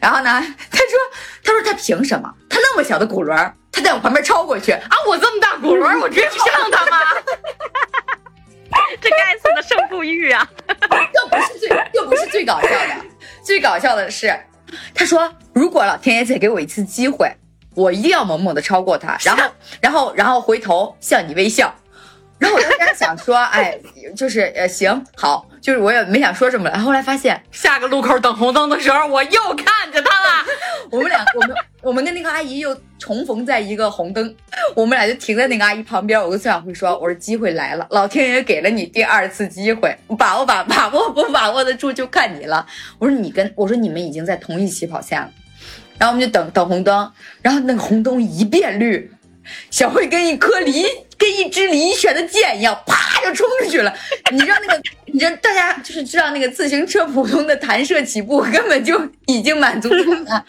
[0.01, 0.99] 然后呢，他说
[1.45, 2.33] 他说他凭什么？
[2.49, 4.81] 他那么小的轱辘，他在我旁边超过去啊！
[5.07, 6.97] 我这么大轱辘，我追不上他吗？
[8.99, 10.49] 这该死的胜负欲啊！
[10.67, 12.97] 又不是最又不是最搞笑的，
[13.45, 14.35] 最搞笑的是，
[14.95, 17.31] 他说如果老天爷再给我一次机会，
[17.75, 19.51] 我一定要猛猛的超过他，然后
[19.83, 21.75] 然后然后回头向你微笑。
[22.39, 23.79] 然后我当时想说，哎，
[24.15, 26.79] 就是呃，行好，就是我也没想说什么了。
[26.79, 30.45] 后来发现下个路口等红灯的时候，我又看着他了。
[30.91, 34.37] 我们俩，我们我们跟那个阿姨又重逢在一个红灯，
[34.75, 36.21] 我们俩就停在那个阿姨旁边。
[36.21, 42.67] 我跟孙小慧说：“我说机会来了，老天爷给了你第二次机会，把握把把握不把握得住就看你了。”
[43.01, 45.31] 我说：“你跟我说你们已经在同一起跑线了。”
[45.99, 49.11] 然后我们就等等红灯，然后那个红灯一变绿。
[49.71, 50.85] 小慧跟一颗离
[51.19, 53.93] 跟一支离弦的箭一样，啪就冲出去了。
[54.31, 60.45] 你知道那个，你知道大家就是知道那个自行车普通的弹射起步根本就已经满足他了。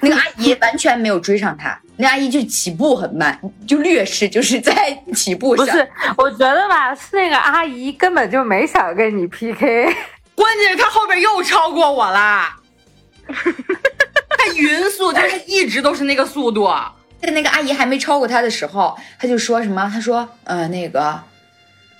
[0.00, 5.64] 那个阿姨完全没有追上他，那阿姨就起步很慢，就劣势就是在起步上。
[5.64, 9.84] 不是，我觉得吧，是那个阿姨根本就没想跟你 PK，
[10.34, 12.50] 关键是她后边又超过我了。
[14.36, 16.68] 她匀速，就是一直都是那个速度。
[17.24, 19.90] 在那个阿姨还没超过他的时候，他就说什么？
[19.92, 21.20] 他说：“呃，那个，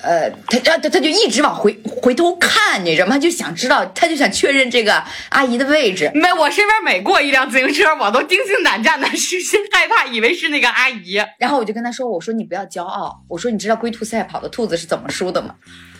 [0.03, 3.19] 呃，他他他就一直往回回头看，你知道吗？
[3.19, 6.11] 就想知道，他就想确认这个阿姨的位置。
[6.15, 11.19] 没，我身边每过一辆自行车，我都惊心胆战的，是心害怕，以为是那个阿姨。
[11.39, 15.55] 然后我就跟他说：“我说你不要骄傲，我说你知道龟兔赛跑的兔子是怎么输的吗？”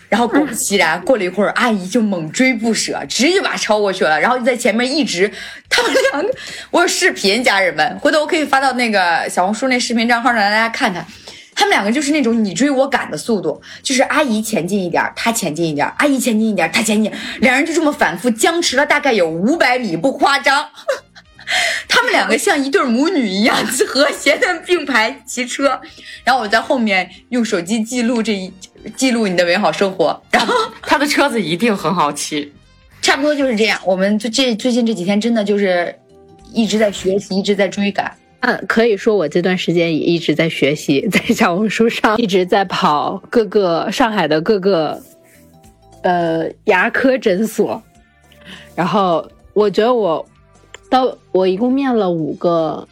[0.09, 4.19] 然后果不其然，过了一会儿，阿姨就猛追不舍，直接把超过去了。
[4.19, 5.31] 然后就在前面一直，
[5.69, 6.31] 他们两个，
[6.71, 11.05] 我有视频，家人们，回头我可以发到那个小红书那视频账号上，让大家看看。
[11.57, 20.69] 他们两个就是那种你追我赶的速度，就是阿姨前进一点，他前进一点，阿姨前进一点，他前进，两人就这么反复僵持了大概有五百米，不夸张。
[21.87, 23.55] 他们两个像一对母女一样
[23.87, 25.79] 和谐的并排骑车，
[26.23, 28.51] 然后我在后面用手机记录这一
[28.95, 30.19] 记录你的美好生活。
[30.31, 32.51] 然后他的车子一定很好骑，
[33.01, 33.79] 差不多就是这样。
[33.85, 35.93] 我们就这最近这几天真的就是
[36.51, 38.11] 一直在学习，一直在追赶。
[38.39, 45.01] 嗯，可以说我这段时间也一直在学习，在小红书上 一直在跑各个上海的各个
[46.01, 47.81] 呃牙科诊所，
[48.75, 50.25] 然后我觉得我。
[50.89, 52.87] 到我一共面了五个，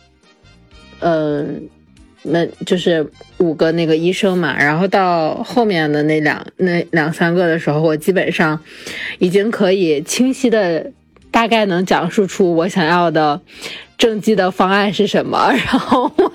[0.99, 1.69] 嗯，
[2.23, 4.57] 那就是五个那个医生嘛。
[4.57, 8.59] 然后到后面的那两那两三个的时候，我基本上
[9.19, 10.91] 已经可以清晰的
[11.31, 13.39] 大概能讲述出我想要的
[13.97, 15.51] 正畸的方案是什么。
[15.53, 16.31] 然后我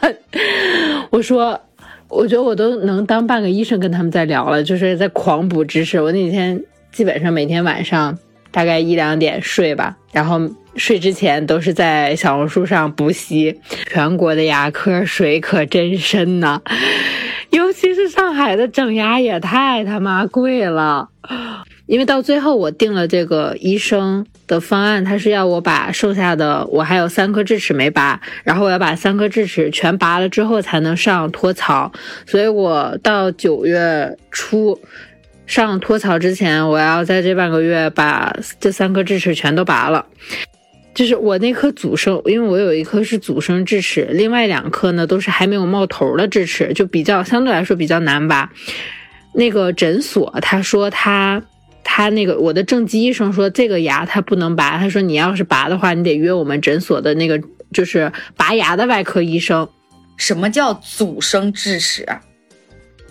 [1.11, 1.61] 我说，
[2.09, 6.01] 我觉得我都能当半个医生跟他们在聊了，就是在狂补知识。
[6.01, 8.17] 我那天基本上每天晚上
[8.51, 10.41] 大概一两点睡吧，然后。
[10.79, 13.59] 睡之前都是在小红书上补习，
[13.91, 16.61] 全国的牙科水可真深呐，
[17.51, 21.09] 尤其是上海的整牙也太他妈贵了。
[21.87, 31.91] 因为到最后我定了这个医生的方案，他是要我把剩下的我还有三颗智齿没拔，然后我要把三颗智齿全拔了之后才能上托槽，
[32.27, 34.79] 所以我到九月初
[35.47, 40.05] 上托槽之前，我要在这半个月把这三颗智齿全都拔了。
[40.99, 48.51] 就是我那颗阻生，因为我有一颗是阻生智齿，另外两颗呢都是还没有冒头的智齿，就比较相对来说比较难拔。
[49.33, 51.41] 那个诊所他说他
[51.85, 57.41] 他那个我的正畸医生说这个牙他不能拔，他说你要是拔的话，你得约我们诊所的那个
[57.73, 59.69] 就是拔牙的外科医生。
[60.17, 62.05] 什么叫祖生智齿？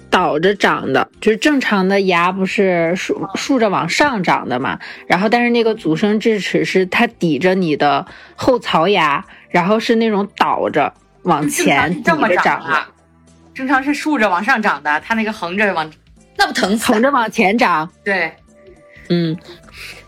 [0.10, 4.80] 倒着长的，就是正常的牙不是竖竖着往上长的嘛？
[5.08, 10.94] 然后，但是那个阻生智齿是它抵着你的后槽牙，然后是那种倒着
[11.24, 12.86] 往前这么长的。
[13.54, 15.92] 正常是竖着往上长的，它那个横着往，
[16.38, 16.92] 那不疼死？
[16.92, 18.32] 横着往前长，对，
[19.10, 19.36] 嗯，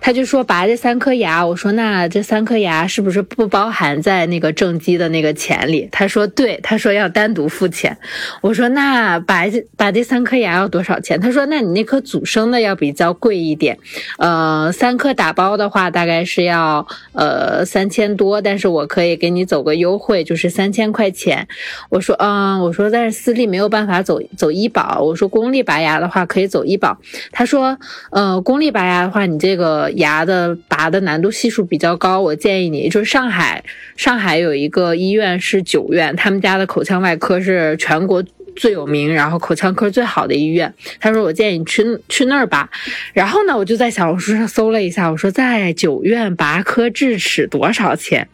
[0.01, 5.89] 他就说拔这三颗牙，我说那这三颗牙是不是不包含在那个正畸的那个钱里？
[5.91, 7.97] 他说对，他说要单独付钱。
[8.41, 11.19] 我说那拔这拔这三颗牙要多少钱？
[11.19, 13.77] 他说那你那颗祖生的要比较贵一点，
[14.17, 21.47] 呃，三颗打包的话大概是要呃三千多，但是我可以给你走个优惠，就是三千块钱。
[21.89, 26.97] 我说嗯，我说但是私立没有办法走走医保，我说公立拔牙的话可以走医保。
[27.31, 27.77] 他说
[28.11, 33.63] 呃，公立拔牙的话，你这个牙的拔的难度系数比较高，我建议你就是上海，
[33.95, 38.23] 上海有一个医院是九院，他们家的口腔外科是全国
[38.55, 40.73] 最有名，然后口腔科最好的医院。
[40.99, 42.67] 他说我建议你去去那儿拔。
[43.13, 48.27] 然后呢，我就在小红书上搜了一下，我说在九院拔颗智齿多少钱？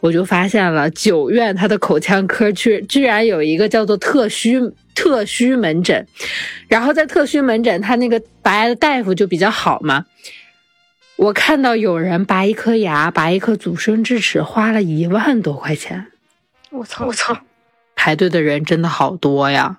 [0.00, 4.60] 我就发现了九院它的口腔科居居然有一个叫做特需
[4.94, 6.06] 特需门诊，
[6.68, 10.06] 然后在特需门诊，他那个拔牙的大夫就比较好嘛。
[11.16, 16.08] 我看到有人拔一颗牙，拔一颗阻生智齿，花了一万多块钱。
[16.70, 17.38] 我操我操！
[17.94, 19.78] 排队的人真的好多呀！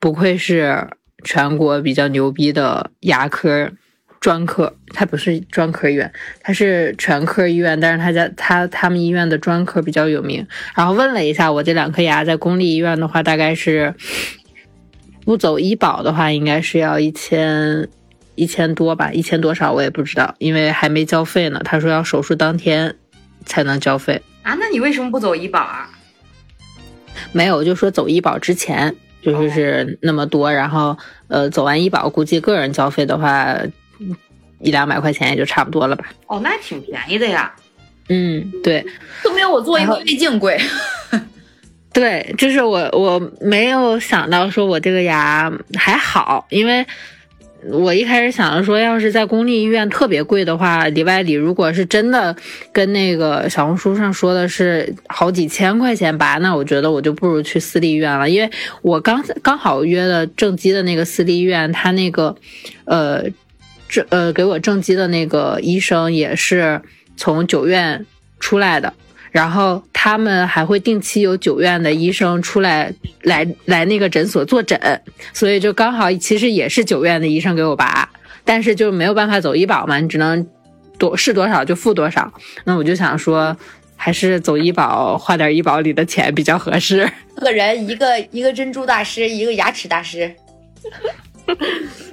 [0.00, 0.88] 不愧是
[1.22, 3.70] 全国比较牛逼的牙科
[4.18, 10.44] 专科，它不是专科医院，它是全科医院，但是他家他他们医院的专科比较有名。
[10.74, 13.94] 然后问了一下，我这两颗牙在公立医院的话，大概是
[15.24, 17.88] 不走医保的话，应该是要一千
[18.34, 21.60] 一千多吧，一千多少我也不知道，因为还没交费呢。
[21.64, 22.96] 他说要手术当天
[23.44, 24.20] 才能交费。
[24.42, 25.88] 啊，那你为什么不走医保啊？
[27.32, 30.96] 没有，就说走医保之前就是是那么多，然后
[31.28, 33.56] 呃，走完医保，估计个人交费的话，
[34.60, 36.06] 一两百块钱也就差不多了吧。
[36.26, 37.54] 哦，那挺便宜的呀。
[38.08, 38.84] 嗯，对
[39.22, 40.60] 都没有我做一个胃镜贵。
[41.92, 46.84] 对，就是我我没有想到说我这个牙还好，因为
[47.70, 52.34] 我一开始想着说，要是在公立医院特别贵的话，里外里如果是真的
[52.72, 58.50] 跟那个小红书上说的是好几千块钱拔，那我觉得我就不如去私立医院了，因为
[58.82, 62.34] 我刚刚好约了正畸的那个私立医院，他那个
[62.84, 63.24] 呃
[63.88, 66.82] 正呃给我正畸的那个医生也是
[67.16, 68.04] 从九院
[68.40, 68.92] 出来的。
[69.32, 72.92] 然后他们还会定期有九院的医生出来
[73.22, 74.78] 来来那个诊所坐诊，
[75.32, 78.08] 所以就刚好其实也是九院的医生给我拔，
[78.44, 80.46] 但是就没有办法走医保嘛，你只能
[80.98, 82.30] 多是多少就付多少。
[82.64, 83.56] 那我就想说，
[83.96, 87.10] 还是走医保，花点医保里的钱比较合适。
[87.36, 90.34] 个人一个一个珍珠大师，一个牙齿大师。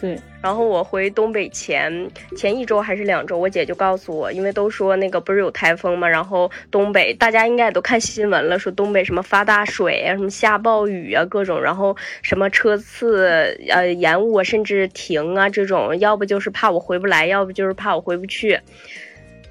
[0.00, 18.58] 对，然后我回东北前前一周还是两周，我姐就告诉我，因为都说那个不是有台风嘛，然后东北大家应该也都看新闻了，说东北什么发大水啊，什么下暴雨啊，各种，然后什么车次呃延误啊，甚至停啊这种，要不就是怕我回不来，要不就是怕我回不去。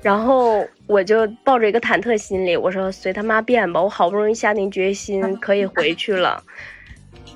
[0.02, 6.42] 然后我就抱着一个忐忑心理，我说随他妈变吧，我好不容易下定决心可以回去了。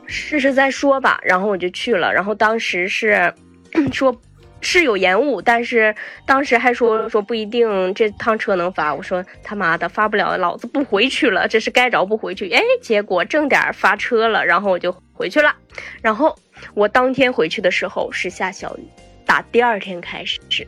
[0.08, 2.13] 试试再说吧，然后我就去了。
[2.13, 3.34] 然后当时是
[3.92, 4.16] 说，
[4.62, 5.94] 是有延误，但是
[6.26, 8.94] 当时还说说不一定这趟车能发。
[8.94, 12.50] 我说他妈的发不了，老子不回去了，这是该着不回去。
[12.50, 15.54] 哎，结果正点发车了，然后我就回去了。
[16.02, 16.38] 然后
[16.74, 18.84] 我当天回去的时候是下小雨，
[19.26, 20.68] 打第二天开始是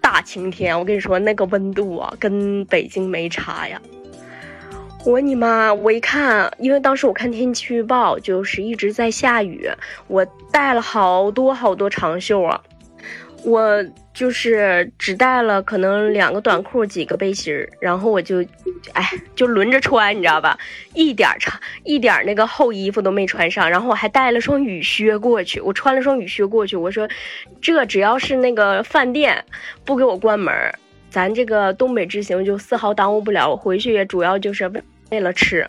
[0.00, 0.78] 大晴天。
[0.78, 3.80] 我跟你说那个温度啊，跟北京没差呀。
[5.06, 5.72] 我你妈！
[5.72, 9.68] 我一看，因为当时我看天气预报，就是一直在下雨，
[10.06, 12.58] 我带了好多好多长袖啊，
[13.44, 18.42] 我就是只带了可能两个短裤，几个背心儿，然后我就，
[18.94, 20.58] 哎，就轮着穿，你知道吧？
[20.94, 27.06] 一点长，一点那个厚衣服都没穿上，然后我还带了双雨靴过去，我穿了双雨靴过去，我说，
[27.60, 29.44] 这只要是那个饭店
[29.84, 30.50] 不给我关门，
[31.10, 34.72] 咱这个东北之行就丝毫耽误不了，我回去也主要就是。
[35.14, 35.64] 为了吃，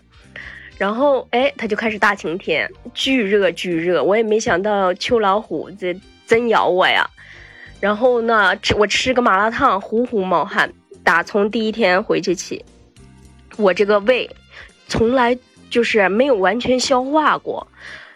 [0.76, 7.08] 然后哎，他就开始大晴天，巨热巨热，我也没想到秋老虎这真咬我呀。
[7.80, 10.74] 然后呢，吃我吃个麻辣烫，呼呼冒汗。
[11.04, 12.66] 打从第一天回去起，
[13.58, 14.28] 我这个胃
[14.88, 15.38] 从来
[15.70, 17.68] 就是没有完全消化过，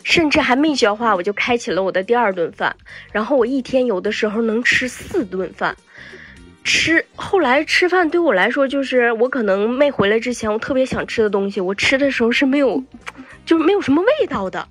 [0.03, 2.75] 甚至还没消化，我就开启了我的第二顿饭。
[3.11, 5.77] 然后我一天有的时候能吃四顿饭。
[6.69, 12.83] 吃后来吃饭对我来说，就是我可能没回来之前，我特别想吃的东西，我吃的时候是没有，
[13.43, 14.67] 就是没有什么味道的。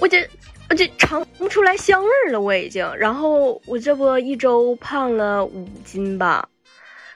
[0.00, 0.26] 我这
[0.70, 2.90] 我这尝不出来香味了，我已经。
[2.96, 6.48] 然后我这不一周胖了五斤吧，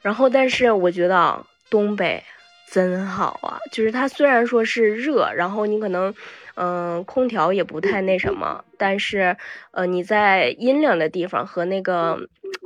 [0.02, 2.22] 然后但是我觉得东北
[2.70, 3.56] 真好啊！
[3.72, 6.14] 就是它虽然说是热，然后你可能，
[6.54, 9.36] 嗯，空调也不太那什么，但是，
[9.70, 12.18] 呃，你在阴凉的地方和那个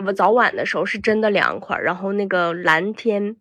[0.04, 3.36] 我早晚的时候是真的凉快，然后那个蓝天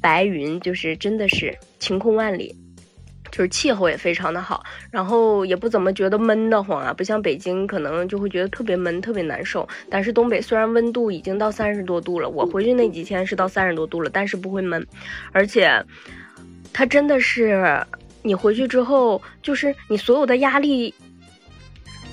[0.00, 2.56] 白云就是真的是晴空万里。
[3.30, 9.68] 就是气候也非常的好，然后也不怎么觉得闷得慌啊，不像北京可能就会觉得特别闷、特别难受。
[9.88, 14.84] 但是东北虽然温度已经到三十多度了，我回去那几天是到三十多度了，但是不会闷，
[15.30, 15.80] 而且
[16.72, 17.80] 它真的是
[18.22, 20.94] 你回去之后，就是你所有的压力。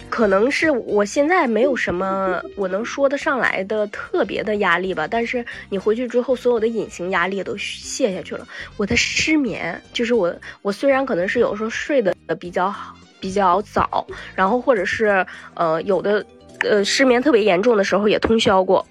[0.10, 8.48] 可能是我现在没有什么我能说得上来的特别的压力吧，但是你回去之后，所有的隐形压力都卸下去了。
[8.78, 16.26] 我的失眠，就是我我虽然可能是有时候睡得比较好，比较早，然后或者是呃有的
[16.62, 18.88] 呃失眠特别严重的时候也通宵过，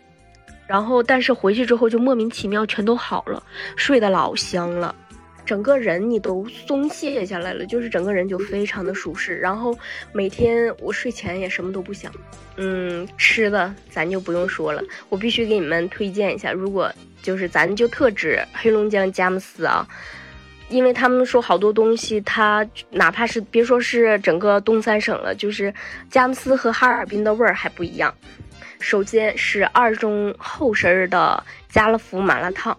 [0.66, 3.42] 然后但是回去之后就莫名其妙全都好了，
[3.74, 4.94] 睡得老香了。
[5.46, 9.36] 整个人你都松懈下来了，就是整个人就非常的舒适。
[9.36, 9.78] 然后
[10.12, 12.12] 每天我睡前也什么都不想，
[12.56, 16.52] 嗯，吃的咱就不用说了，我必须给你们推荐一下。
[16.52, 16.92] 如果
[17.22, 19.86] 就是咱就特指黑龙江佳木斯啊，
[20.68, 25.72] 因为他们说好多东西，它哪怕是别说是整个东三省了，就是
[26.10, 28.12] 佳木斯和哈尔滨的味儿还不一样。
[28.78, 32.76] 首先是二中后身的家乐福麻辣烫。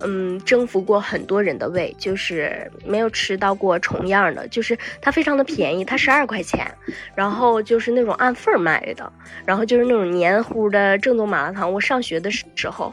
[0.00, 4.46] 嗯，征服过很多人的胃，就是没有吃到过重样的。
[4.48, 6.70] 就是它非常的便宜，它十二块钱，
[7.14, 9.10] 然后就是那种按份儿卖的，
[9.44, 11.72] 然后就是那种黏糊的正宗麻辣烫。
[11.72, 12.92] 我上学的时候，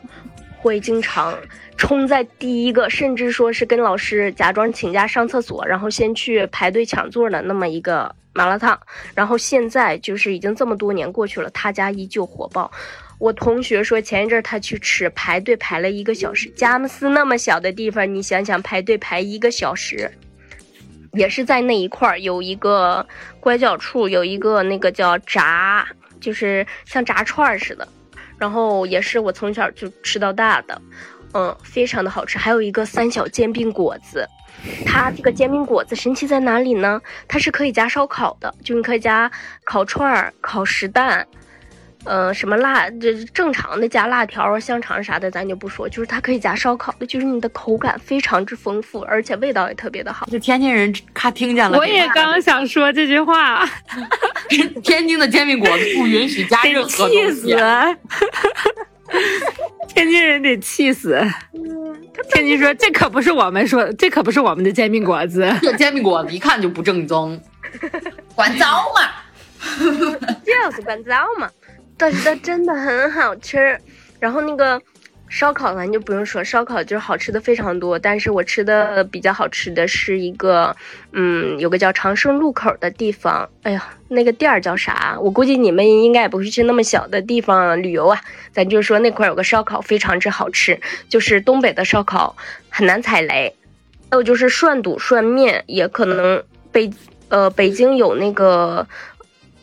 [0.58, 1.36] 会经常
[1.76, 8.80] 冲在第一个，甚至说是跟老师假装请假上厕所，然后先去排队抢座的那么一个麻辣烫。
[9.16, 12.72] 然后现在就是已经这么多年过去了，他家依旧火爆。
[13.22, 16.50] 我同学说，前一阵他去吃，排队排了一个小时。
[16.56, 20.12] 佳木斯那么小的地方，你想想排队排一个小时，
[21.14, 23.06] 也是在那一块儿有一个
[23.40, 25.88] 拐角处，有一个那个叫炸，
[26.20, 27.88] 就是像炸串似的。
[28.40, 30.82] 然后也是我从小就吃到大的，
[31.36, 32.40] 嗯，非常的好吃。
[32.40, 34.28] 还有一个三小煎饼果子，
[34.84, 37.00] 它这个煎饼果子神奇在哪里呢？
[37.28, 39.32] 它是可以加烧烤的，就你可以加
[39.64, 41.28] 烤串儿、烤实蛋。
[42.04, 42.90] 呃，什么辣？
[42.92, 45.88] 这正常的加辣条、香肠啥的，咱就不说。
[45.88, 50.26] 就是它可以加烧烤的，就是你的口感非常之丰富，而且味道也特别的好。
[50.26, 53.70] 就天津人咔听见了，我也刚想说这句话。
[54.84, 57.56] 天津的煎饼果子不允许加任何东西。
[59.88, 61.22] 天津人得气死。
[62.34, 65.48] 天津说这可不是我们说，这可不是我们的煎饼果子。
[65.62, 67.40] 这煎饼果子一看就不正宗，
[68.34, 69.12] 管糟嘛，
[70.44, 71.50] 就是管糟嘛。
[72.02, 73.78] 但是它真的很好吃，
[74.20, 74.82] 然后那个
[75.30, 78.00] 烧烤咱就不用说，烧烤就是好吃的非常多。
[78.00, 80.76] 但是我吃的比较好吃的是一个，
[81.12, 83.48] 嗯，有个叫长生路口的地方。
[83.62, 85.16] 哎呀，那个店儿叫啥？
[85.22, 88.20] 我估计你们应该也不会去那么小的地方旅游啊。
[88.52, 92.36] 咱就是说那块有个烧烤非常之好吃，就是东北的烧烤
[92.68, 93.56] 很难踩雷。
[94.10, 96.90] 还有就是涮肚涮面，也可能北
[97.30, 98.88] 呃北京有那个。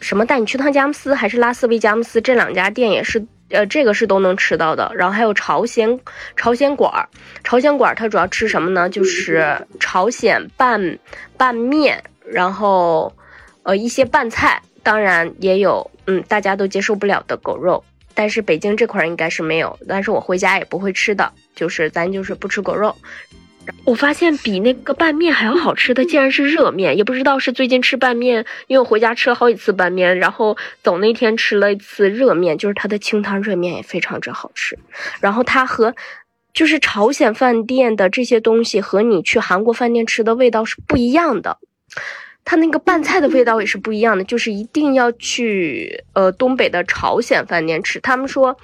[0.00, 2.20] 什么带你去趟佳木斯，还是拉斯维加木斯？
[2.20, 4.90] 这两家店也是，呃，这个是都能吃到的。
[4.94, 5.98] 然后还有朝鲜
[6.36, 7.08] 朝鲜馆儿，
[7.42, 8.88] 朝鲜馆儿它主要吃什么呢？
[8.88, 10.98] 就是朝鲜拌
[11.36, 13.12] 拌面，然后
[13.62, 17.82] 呃一些拌菜，当然也有嗯大家都接受不了的狗肉，
[18.14, 22.94] 但是北京这块儿应该是没有，但是我回家也不会吃的，就是咱就是不吃狗肉。
[23.84, 26.96] 我发现比那个拌面还要好吃的，竟然是热面。
[26.96, 34.78] 也不知道是最近吃拌面，因为我回家吃了好几次拌面，然后走那天吃了一次热面，就是它的清汤热面也非常之好吃。
[35.20, 35.94] 然后它和
[36.52, 41.58] 就是朝鲜饭店的这些东西和你去韩国饭店吃的味道是不一样的，
[42.44, 44.24] 它那个拌菜的味道也是不一样的。
[44.24, 48.56] 就是一定要去呃东北的朝鲜饭店吃，他们说。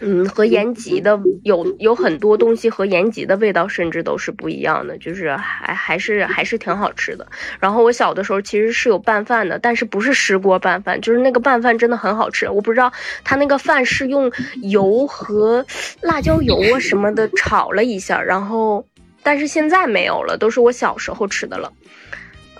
[0.00, 7.26] 嗯，和延吉的有有很多东西和延吉的味道甚至都是不一样的，就是还还是还是挺好吃的。
[7.58, 12.48] 然后我小的时候其实是有拌饭的，但是不是石锅拌饭，就是那个拌饭真的很好吃。
[12.48, 12.90] 我不知道
[13.24, 14.32] 他那个饭是用
[14.62, 15.64] 油和
[16.00, 18.86] 辣椒油啊什么的炒了一下，然后
[19.22, 21.70] 但是现在没有了，都是我小时候吃的了。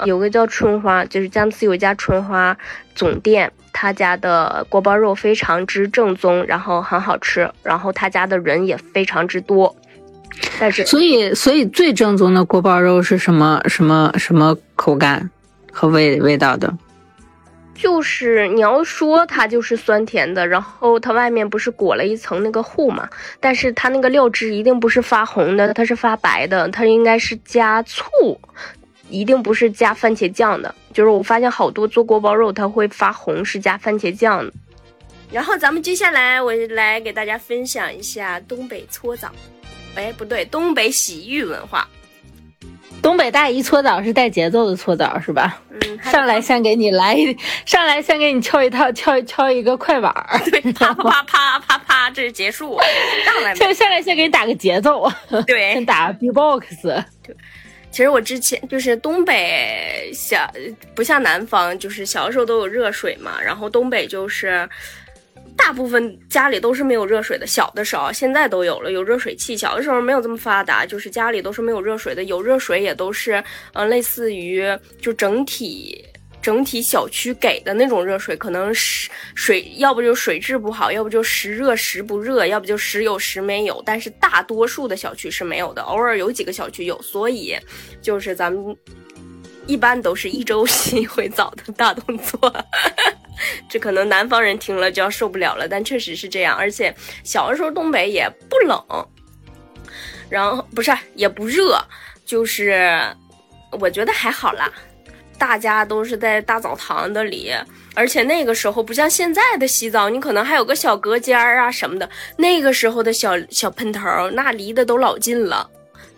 [0.04, 2.56] 有个叫春花，就是佳木斯有一家春花
[2.94, 3.50] 总店。
[3.80, 9.74] 他家的锅包肉非常之正宗，然后很好吃，然后他家的人也非常之多。
[10.58, 13.58] 但是，所以，所以最正宗的锅包肉是什么？
[13.68, 15.30] 什么什么口感
[15.72, 16.76] 和味味道的？
[17.74, 23.08] 就是你要说它就是酸甜的，然后它外面不是裹了一层那个糊嘛，
[23.40, 28.04] 但是它那个料汁一定不是发红的，它是发白的，它应该是加醋，
[29.10, 30.74] 一定不是加番茄酱的。
[30.92, 34.52] 就是我发现好多做锅包肉它会发红，是加番茄酱的。
[35.30, 39.30] 然后咱们接下来我来给大家分享一下东北搓澡，
[39.94, 41.86] 哎不对，东北洗浴文化。
[43.02, 45.62] 东北大姨搓澡是带节奏的搓澡是吧？
[45.70, 47.34] 嗯，上来先给你来一，
[47.64, 52.78] 上来先给你敲一套， 敲敲一个快板儿，对，啪啪啪啪啪啪，这是结束。
[53.24, 55.10] 上来，先上来先给你打个节奏，
[55.46, 56.82] 对，先打 B-box。
[57.22, 57.34] 对，
[57.90, 60.50] 其实我之前就是东北小，
[60.94, 64.68] 不像南方，就是小的时候都有热水嘛，然后东北就是。
[65.56, 69.54] 大部分家里都是没有热水的，小的时候，现在都有了，有热水器。
[69.54, 73.42] 小的时候没有这么发达，就是家里都是没有热水的，有热水也都是，
[73.74, 74.64] 呃，类似于
[75.02, 76.02] 就整体
[76.42, 83.82] 整体小区给的那种热水，可能是水，要不就水质不好，要不就时热时不热，要不就时有时没有。
[83.84, 87.56] 但是大多数的小区是没有的，偶尔有几个小区有，所以
[88.00, 88.76] 就是咱们
[89.66, 92.52] 一般都是一周洗一回澡的大动作。
[93.68, 96.56] 这可能南方人听了就要受不了了，但确实是这样。
[96.56, 99.08] 而且小的时候东北也不冷，
[100.28, 101.78] 然后不是也不热，
[102.26, 103.00] 就是
[103.78, 104.70] 我觉得还好啦。
[105.40, 107.50] 大家都是在大澡堂子里，
[107.94, 112.08] 而且那个时候不像现在的洗澡，你可能还有个小隔间儿啊什么的。
[112.36, 114.02] 那个时候的小小喷头，
[114.34, 115.66] 那离得都老近了，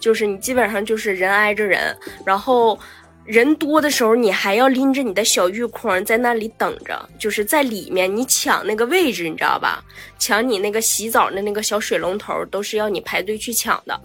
[0.00, 1.96] 就是你基本上就是人挨着人，
[2.26, 2.76] 然后。
[3.24, 9.80] 人多的时候，你还要拎着你的小浴筐在那里等着，就是在里面你抢那个位置，你知道吧？
[10.18, 13.96] 抢你那个洗澡的那个小水龙头，都是要你排队去抢的。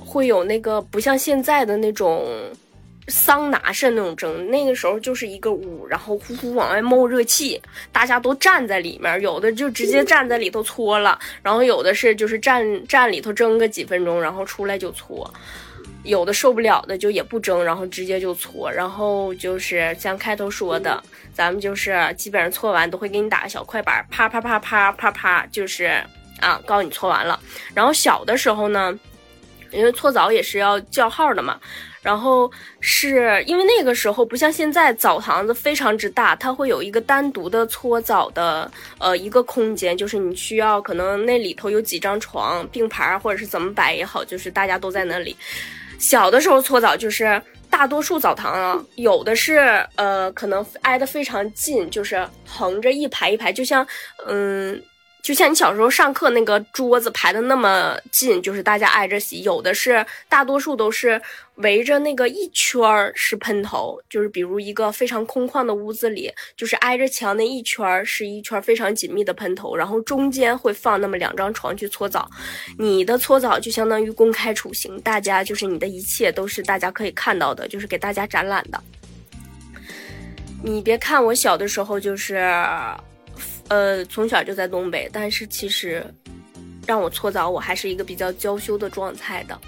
[0.00, 2.24] 会有那个不像现在的那种
[3.08, 7.60] 桑拿式那种蒸，那个时候就是一个屋，然后呼呼往外冒热气，
[7.92, 15.32] 大家都站在里面，有的就直接站在里头搓了，然后有的是就是站站里头蒸个几分钟，然后出来就搓。
[16.02, 21.02] 有的受不了的就也不蒸，然后直接就搓，然后就是像开头说的，
[21.34, 25.86] 咱们就是基本上搓完都会给你打个小快板，啪啪啪啪啪啪，就是
[26.38, 27.40] 啊，告诉你搓完了。
[27.74, 28.96] 然后小的时候呢，
[29.72, 31.58] 因为搓澡也是要叫号的嘛，
[32.06, 32.48] 然后
[32.78, 45.36] 是因为那个时候不像现在澡堂子非常之大，它会有一个单独的搓澡的呃一个空间，就是你需要可能那里头有几张床并排或者是怎么摆也好，就是大家都在那里。
[45.98, 53.84] 小的时候搓澡就是大多数澡堂啊，有的是呃可能挨得非常近，就是横着一排一排，就像
[54.28, 54.80] 嗯。
[55.26, 61.20] 就像你小时候上课那个桌子排的那么近，就是大家挨着洗；有的是大多数都是
[61.56, 72.30] 围着那个一圈儿是喷头，就是比如一个非常空旷的屋子里，就是挨着墙那一圈儿是一圈非常紧密的喷头，然后中间会放那么两张床去搓澡。
[72.78, 78.80] 你的搓澡就相当于公开处刑，大家就是你的一切都是大家可以看到的，就是给大家展览的。
[80.62, 82.48] 你别看我小的时候就是。
[83.68, 86.04] 呃，从小就在东北，但是其实
[86.86, 89.58] 让我搓澡，我还是一个比较娇羞的状态的。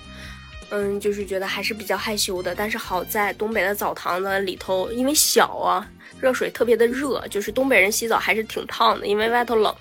[0.71, 2.55] 嗯，就是觉得还是比较害羞的。
[2.55, 5.89] 但是好在东北的澡堂子里头，因为小啊，
[6.21, 9.75] 热水特别的热，就是东北人洗澡还是挺烫的，因为外头冷，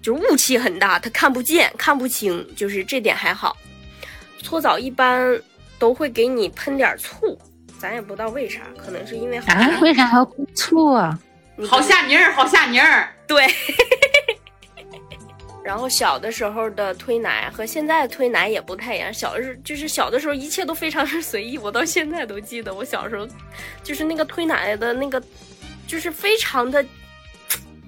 [0.00, 3.56] 就是雾气很大，他看不见、看不清，就是这点还好。
[4.42, 5.38] 搓澡一般
[5.78, 7.38] 都会给你喷点醋，
[7.78, 11.16] 咱也不知道为啥，可能是因为啊，为啥还要喷醋啊？
[11.68, 13.12] 好下泥儿，好下泥儿。
[13.30, 13.46] 对，
[15.62, 19.14] 然后小的时候的推奶和现在推奶也不太一样。
[19.14, 21.56] 小的时就是小的时候，一切都非常的随意。
[21.56, 23.24] 我到现在都记得，我小时候
[23.84, 25.22] 就是那个推奶的那个，
[25.86, 26.84] 就是非常的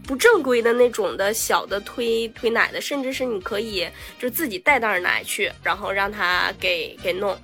[0.07, 3.89] 不正规的那种的小的推推奶的，甚至是你可以
[4.21, 7.37] 就自己带袋奶去，然后让他给给弄。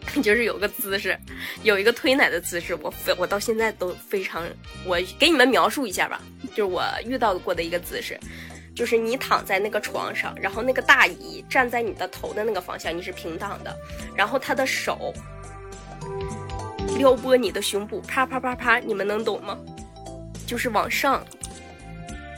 [0.22, 1.16] 就是有个姿势，
[1.62, 4.44] 有一个推奶的姿势，我非我到现在都非常，
[4.84, 6.20] 我给你们描述一下吧，
[6.50, 8.18] 就是我遇到过的一个姿势，
[8.74, 13.76] 就是你躺在那个床上，然后那个大姨站在你的头的那个方向，你是平躺的，
[14.16, 15.14] 然后她的手
[16.96, 19.56] 撩拨你的胸部，啪啪啪啪，你们能懂吗？
[20.46, 21.24] 就是往上，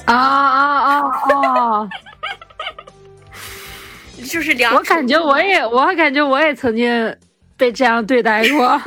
[0.04, 1.08] 啊啊啊
[1.40, 1.88] 啊！
[4.28, 7.16] 就是两，我感觉我也，我感觉我也曾经。
[7.62, 8.82] 被这样对待过，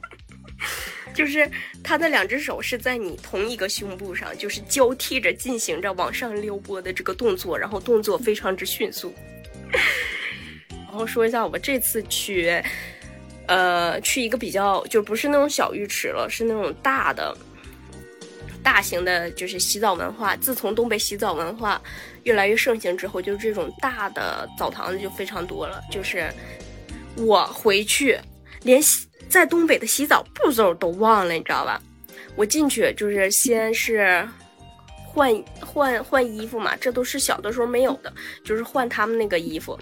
[1.16, 1.50] 就是
[1.82, 9.14] 他的两只手是在你同一个胸部上，就是交替着进行着往上撩拨的这个动作，然后动作非常之迅速。
[10.68, 12.62] 然后说一下，我这次去，
[13.46, 17.34] 呃，去一个比较就不是那种小浴池了，是那种大的
[18.62, 20.36] 大型的，就是洗澡文化。
[20.36, 21.80] 自从东北洗澡文化
[22.24, 25.80] 越来越盛行之后，就是这种大的澡堂子就非常多了。
[25.90, 26.30] 就是
[27.20, 28.18] 我回去
[28.62, 28.80] 连
[29.28, 31.80] 在东北的洗澡步骤都忘了，你知道吧？
[32.36, 34.26] 我进去就是先是
[35.06, 38.12] 换换换衣服嘛，这都是小的时候没有的，
[38.44, 39.78] 就是换他们那个衣服，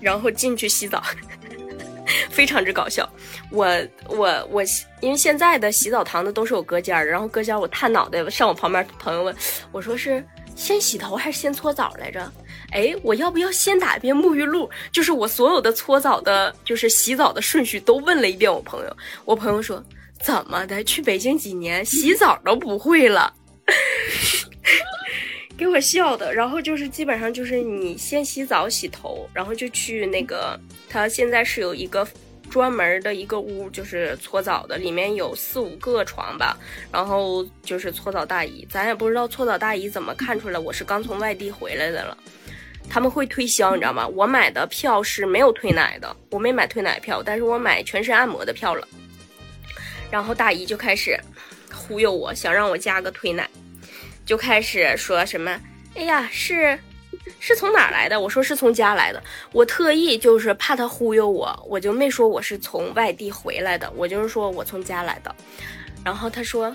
[0.00, 1.02] 然后进去洗澡。
[2.28, 3.08] 非常之搞笑，
[3.52, 3.66] 我
[4.08, 4.62] 我我，
[5.00, 9.34] 因为现在的洗澡堂子都是有隔间儿，然后隔间儿我探脑袋上我旁边朋友问
[9.70, 10.24] 我说是
[10.56, 12.32] 先洗头还是先搓澡来着？
[12.72, 14.68] 哎，我要不要先打一遍沐浴露？
[14.92, 18.96] 就是我所有的搓澡的，就是洗澡的顺序都问了一遍我朋友。
[19.24, 19.82] 我朋友说
[20.22, 20.82] 怎么的？
[20.84, 23.32] 去北京几年洗澡都不会了，
[25.58, 26.32] 给我笑的。
[26.34, 30.58] 然后就是基本上就是你先洗澡洗头，然后就去那个
[30.88, 32.06] 他现在是有一个。
[32.50, 36.58] 专门的一个屋，就是搓澡的，里面有四五个床吧，
[36.90, 42.18] 然后就是搓澡大姨，咱也不知道搓澡大姨怎么看出来我是刚从外地回来的了。
[42.88, 44.06] 他们会推销，你知道吗？
[44.08, 48.86] 我买的票是没有推奶的，我没买推奶票，但是我买全身按摩的票了。
[50.10, 51.18] 然后大姨就开始
[51.72, 53.48] 忽悠我，想让我加个推奶，
[54.24, 55.60] 就开始说什么
[55.94, 56.78] ：“哎呀，是。”
[57.38, 58.18] 是从哪儿来的？
[58.18, 59.22] 我说是从家来的。
[59.52, 65.34] 我特意就是怕他忽悠我，我就没说我是从外地回来的，我就是说我从家来的。
[66.04, 66.74] 然后他说，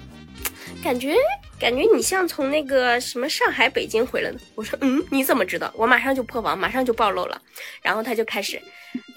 [0.84, 1.16] 感觉
[1.60, 4.38] 感觉你像从那个什么上海、北京回来的。
[4.54, 5.72] 我说嗯，你怎么知道？
[5.76, 7.42] 我马上就破防，马上就暴露了。
[7.82, 8.62] 然后他就开始，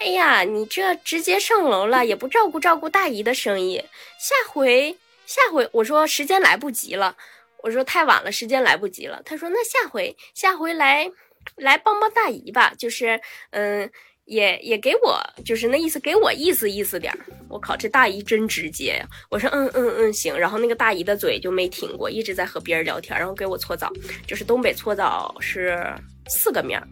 [0.01, 3.77] 哎呀，你这直接上楼了，也不照顾照顾大姨的生意。
[4.19, 4.97] 下回
[5.27, 7.17] 下回，我说时间来不及了。
[7.63, 9.21] 我说太晚了，时间来不及了。
[9.25, 11.11] 他说那下回下回来
[11.57, 13.91] 来帮帮大姨吧，就是嗯，
[14.29, 17.19] 也也给我就是那意思，给我意思意思点儿。
[17.49, 19.09] 我靠，这大姨真直接呀！
[19.31, 23.91] 我说嗯嗯嗯行，然后那个大姨的嘴就没停过，一直在和别人聊天，然后给我搓澡，
[24.27, 25.83] 就是东北搓澡是
[26.29, 26.87] 四个面儿。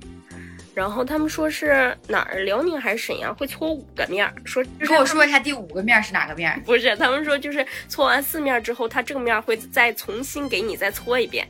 [0.75, 4.35] 然后他们说是哪儿，辽宁还是沈阳会搓五个面儿？
[4.47, 6.59] 说跟我说一下第五个面是哪个面？
[6.65, 11.47] 不是，他们说就是搓完四面之后，它正面会再重新给你再搓一遍。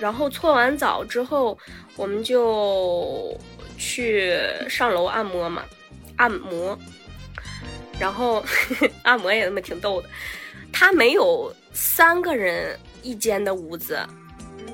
[0.00, 1.56] 然后搓完澡之后，
[1.94, 3.38] 我们就
[3.78, 5.62] 去上楼按摩嘛，
[6.16, 6.78] 按摩。
[7.98, 8.44] 然后
[9.04, 10.08] 按摩也那么挺逗的，
[10.72, 13.98] 他没有三个人一间的屋子。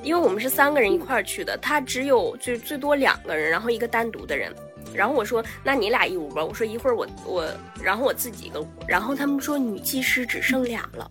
[0.03, 4.51] 因为我们是三个人一块儿去的，他只有最最多两个人，然后一个单独的人。
[4.95, 7.47] 然后我说：“那你俩一屋吧。”我说：“一会儿我我，
[7.81, 11.09] 然后我自己一个屋。”然后他们说女技师只剩俩了。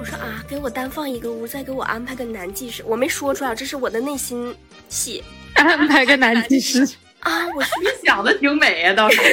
[0.00, 4.52] 我说：“啊，给我单放一个屋，再给我安排个男技师。”我没说出来，这是我的内心
[4.88, 5.22] 戏。
[5.70, 6.82] 安排个男技师
[7.20, 7.46] 啊！
[7.54, 9.20] 我你想的挺美呀，倒是。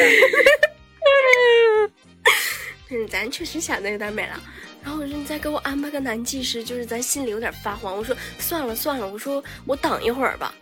[2.90, 4.40] 嗯，咱确实想的有点美了。
[4.84, 7.96] 然后我说你再给我安排个男技师，就是咱心里有点发慌。
[7.96, 10.54] 我说算了算了，我说我等一会儿吧。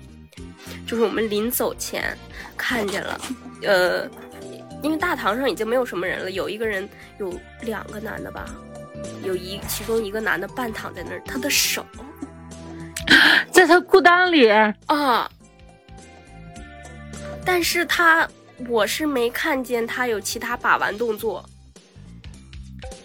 [0.86, 2.18] 就是我们临走前
[2.58, 3.22] 看见了，
[3.64, 4.08] 呃，
[4.84, 6.88] 因为大堂上已经没有什么人了，有一个人，
[7.20, 8.46] 有两个男的吧，
[9.24, 11.86] 有一其中一个男的半躺在那儿，他的手
[13.52, 14.50] 在他裤裆里
[14.88, 15.30] 啊，
[17.52, 18.30] 但是他
[18.68, 21.44] 我是没看见他有其他把玩动作。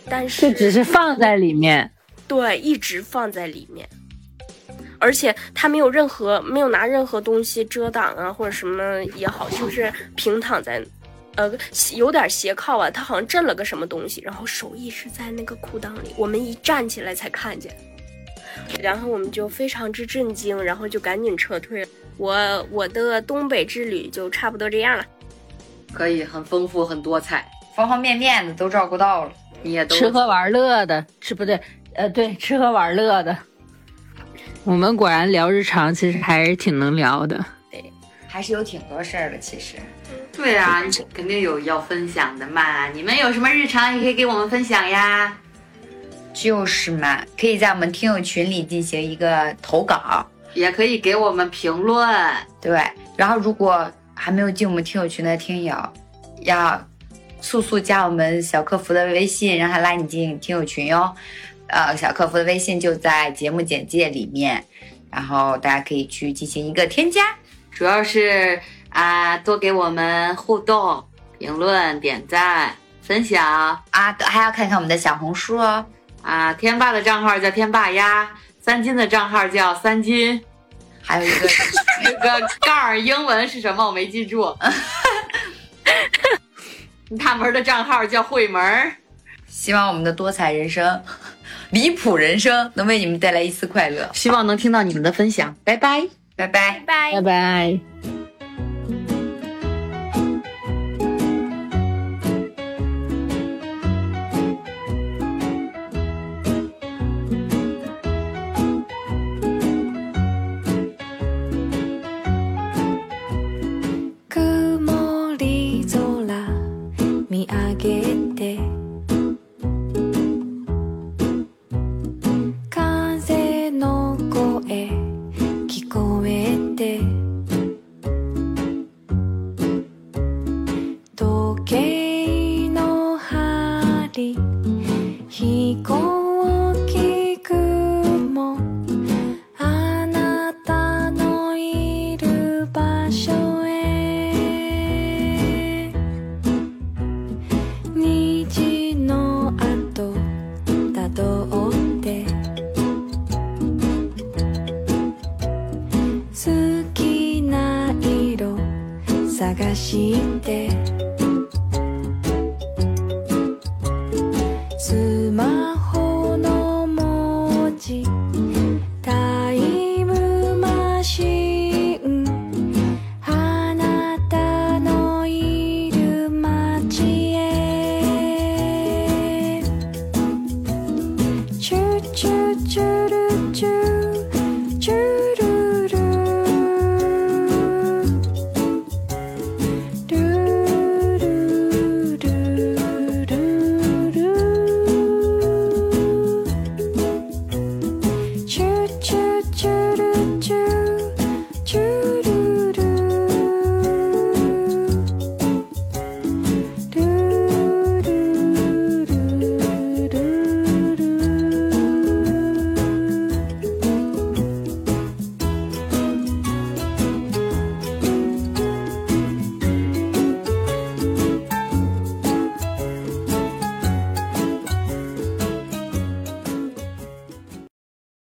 [0.07, 1.91] 但是就只是放在里面，
[2.29, 3.89] 对，一直放在里面，
[4.99, 10.85] 而且他没有任何没有拿任何东西遮挡啊，或者什么也好，就是平躺在，
[11.37, 11.51] 呃，
[11.97, 17.75] 有点斜靠啊，他好像震了个什么东西，然后手一直在那个裤裆里，我们一站起来才看见，
[18.79, 21.83] 然后我们就非常之震惊，然后就赶紧撤退。
[22.17, 25.05] 我我的东北之旅就差不多这样了，
[25.93, 29.33] 可以很丰富很多彩，方方面面的都照顾到了。
[29.62, 31.59] 你也都吃喝玩乐的，吃不对，
[31.95, 33.37] 呃，对，吃喝玩乐的。
[34.62, 37.43] 我们果然聊日常，其实还是挺能聊的。
[37.71, 37.93] 对，
[38.29, 39.77] 还是有挺多事儿的，其实。
[40.33, 40.83] 对啊，
[41.15, 42.89] 肯定有要分享的嘛。
[42.89, 45.37] 你们有什么日常也可以给我们分享呀。
[46.33, 52.09] 就是嘛，可以在我们听友群里进行一个投稿，也可以给我们评论。
[52.61, 52.83] 对，
[53.17, 55.77] 然后如果还没有进我们听友群的听友，
[56.43, 56.81] 要。
[57.41, 61.15] 速速加我们小客服的微信，让他拉你进听友群哟。
[61.67, 64.65] 呃，小客服的微信就在节目简介里面，
[65.11, 67.37] 然后大家可以去进行一个添加。
[67.71, 71.05] 主要是啊，多给我们互动、
[71.39, 73.45] 评论、点赞、分享
[73.91, 75.85] 啊，还要看看我们的小红书哦。
[76.23, 78.27] 啊，天霸的账号叫天霸鸭，
[78.65, 80.43] 三金的账号叫三金，
[81.03, 81.49] 还有一个
[82.03, 83.85] 那个杠儿英文是什么？
[83.87, 84.57] 我没记住。
[87.19, 88.91] 大门的账号叫会门，
[89.47, 91.03] 希望我们的多彩人生
[91.73, 94.09] 离谱人生能为你们带来一丝快乐。
[94.15, 96.09] 希望能听到你们的分享，拜拜。
[96.35, 96.83] 拜拜。
[96.87, 97.79] 拜拜拜。
[98.03, 98.14] 曇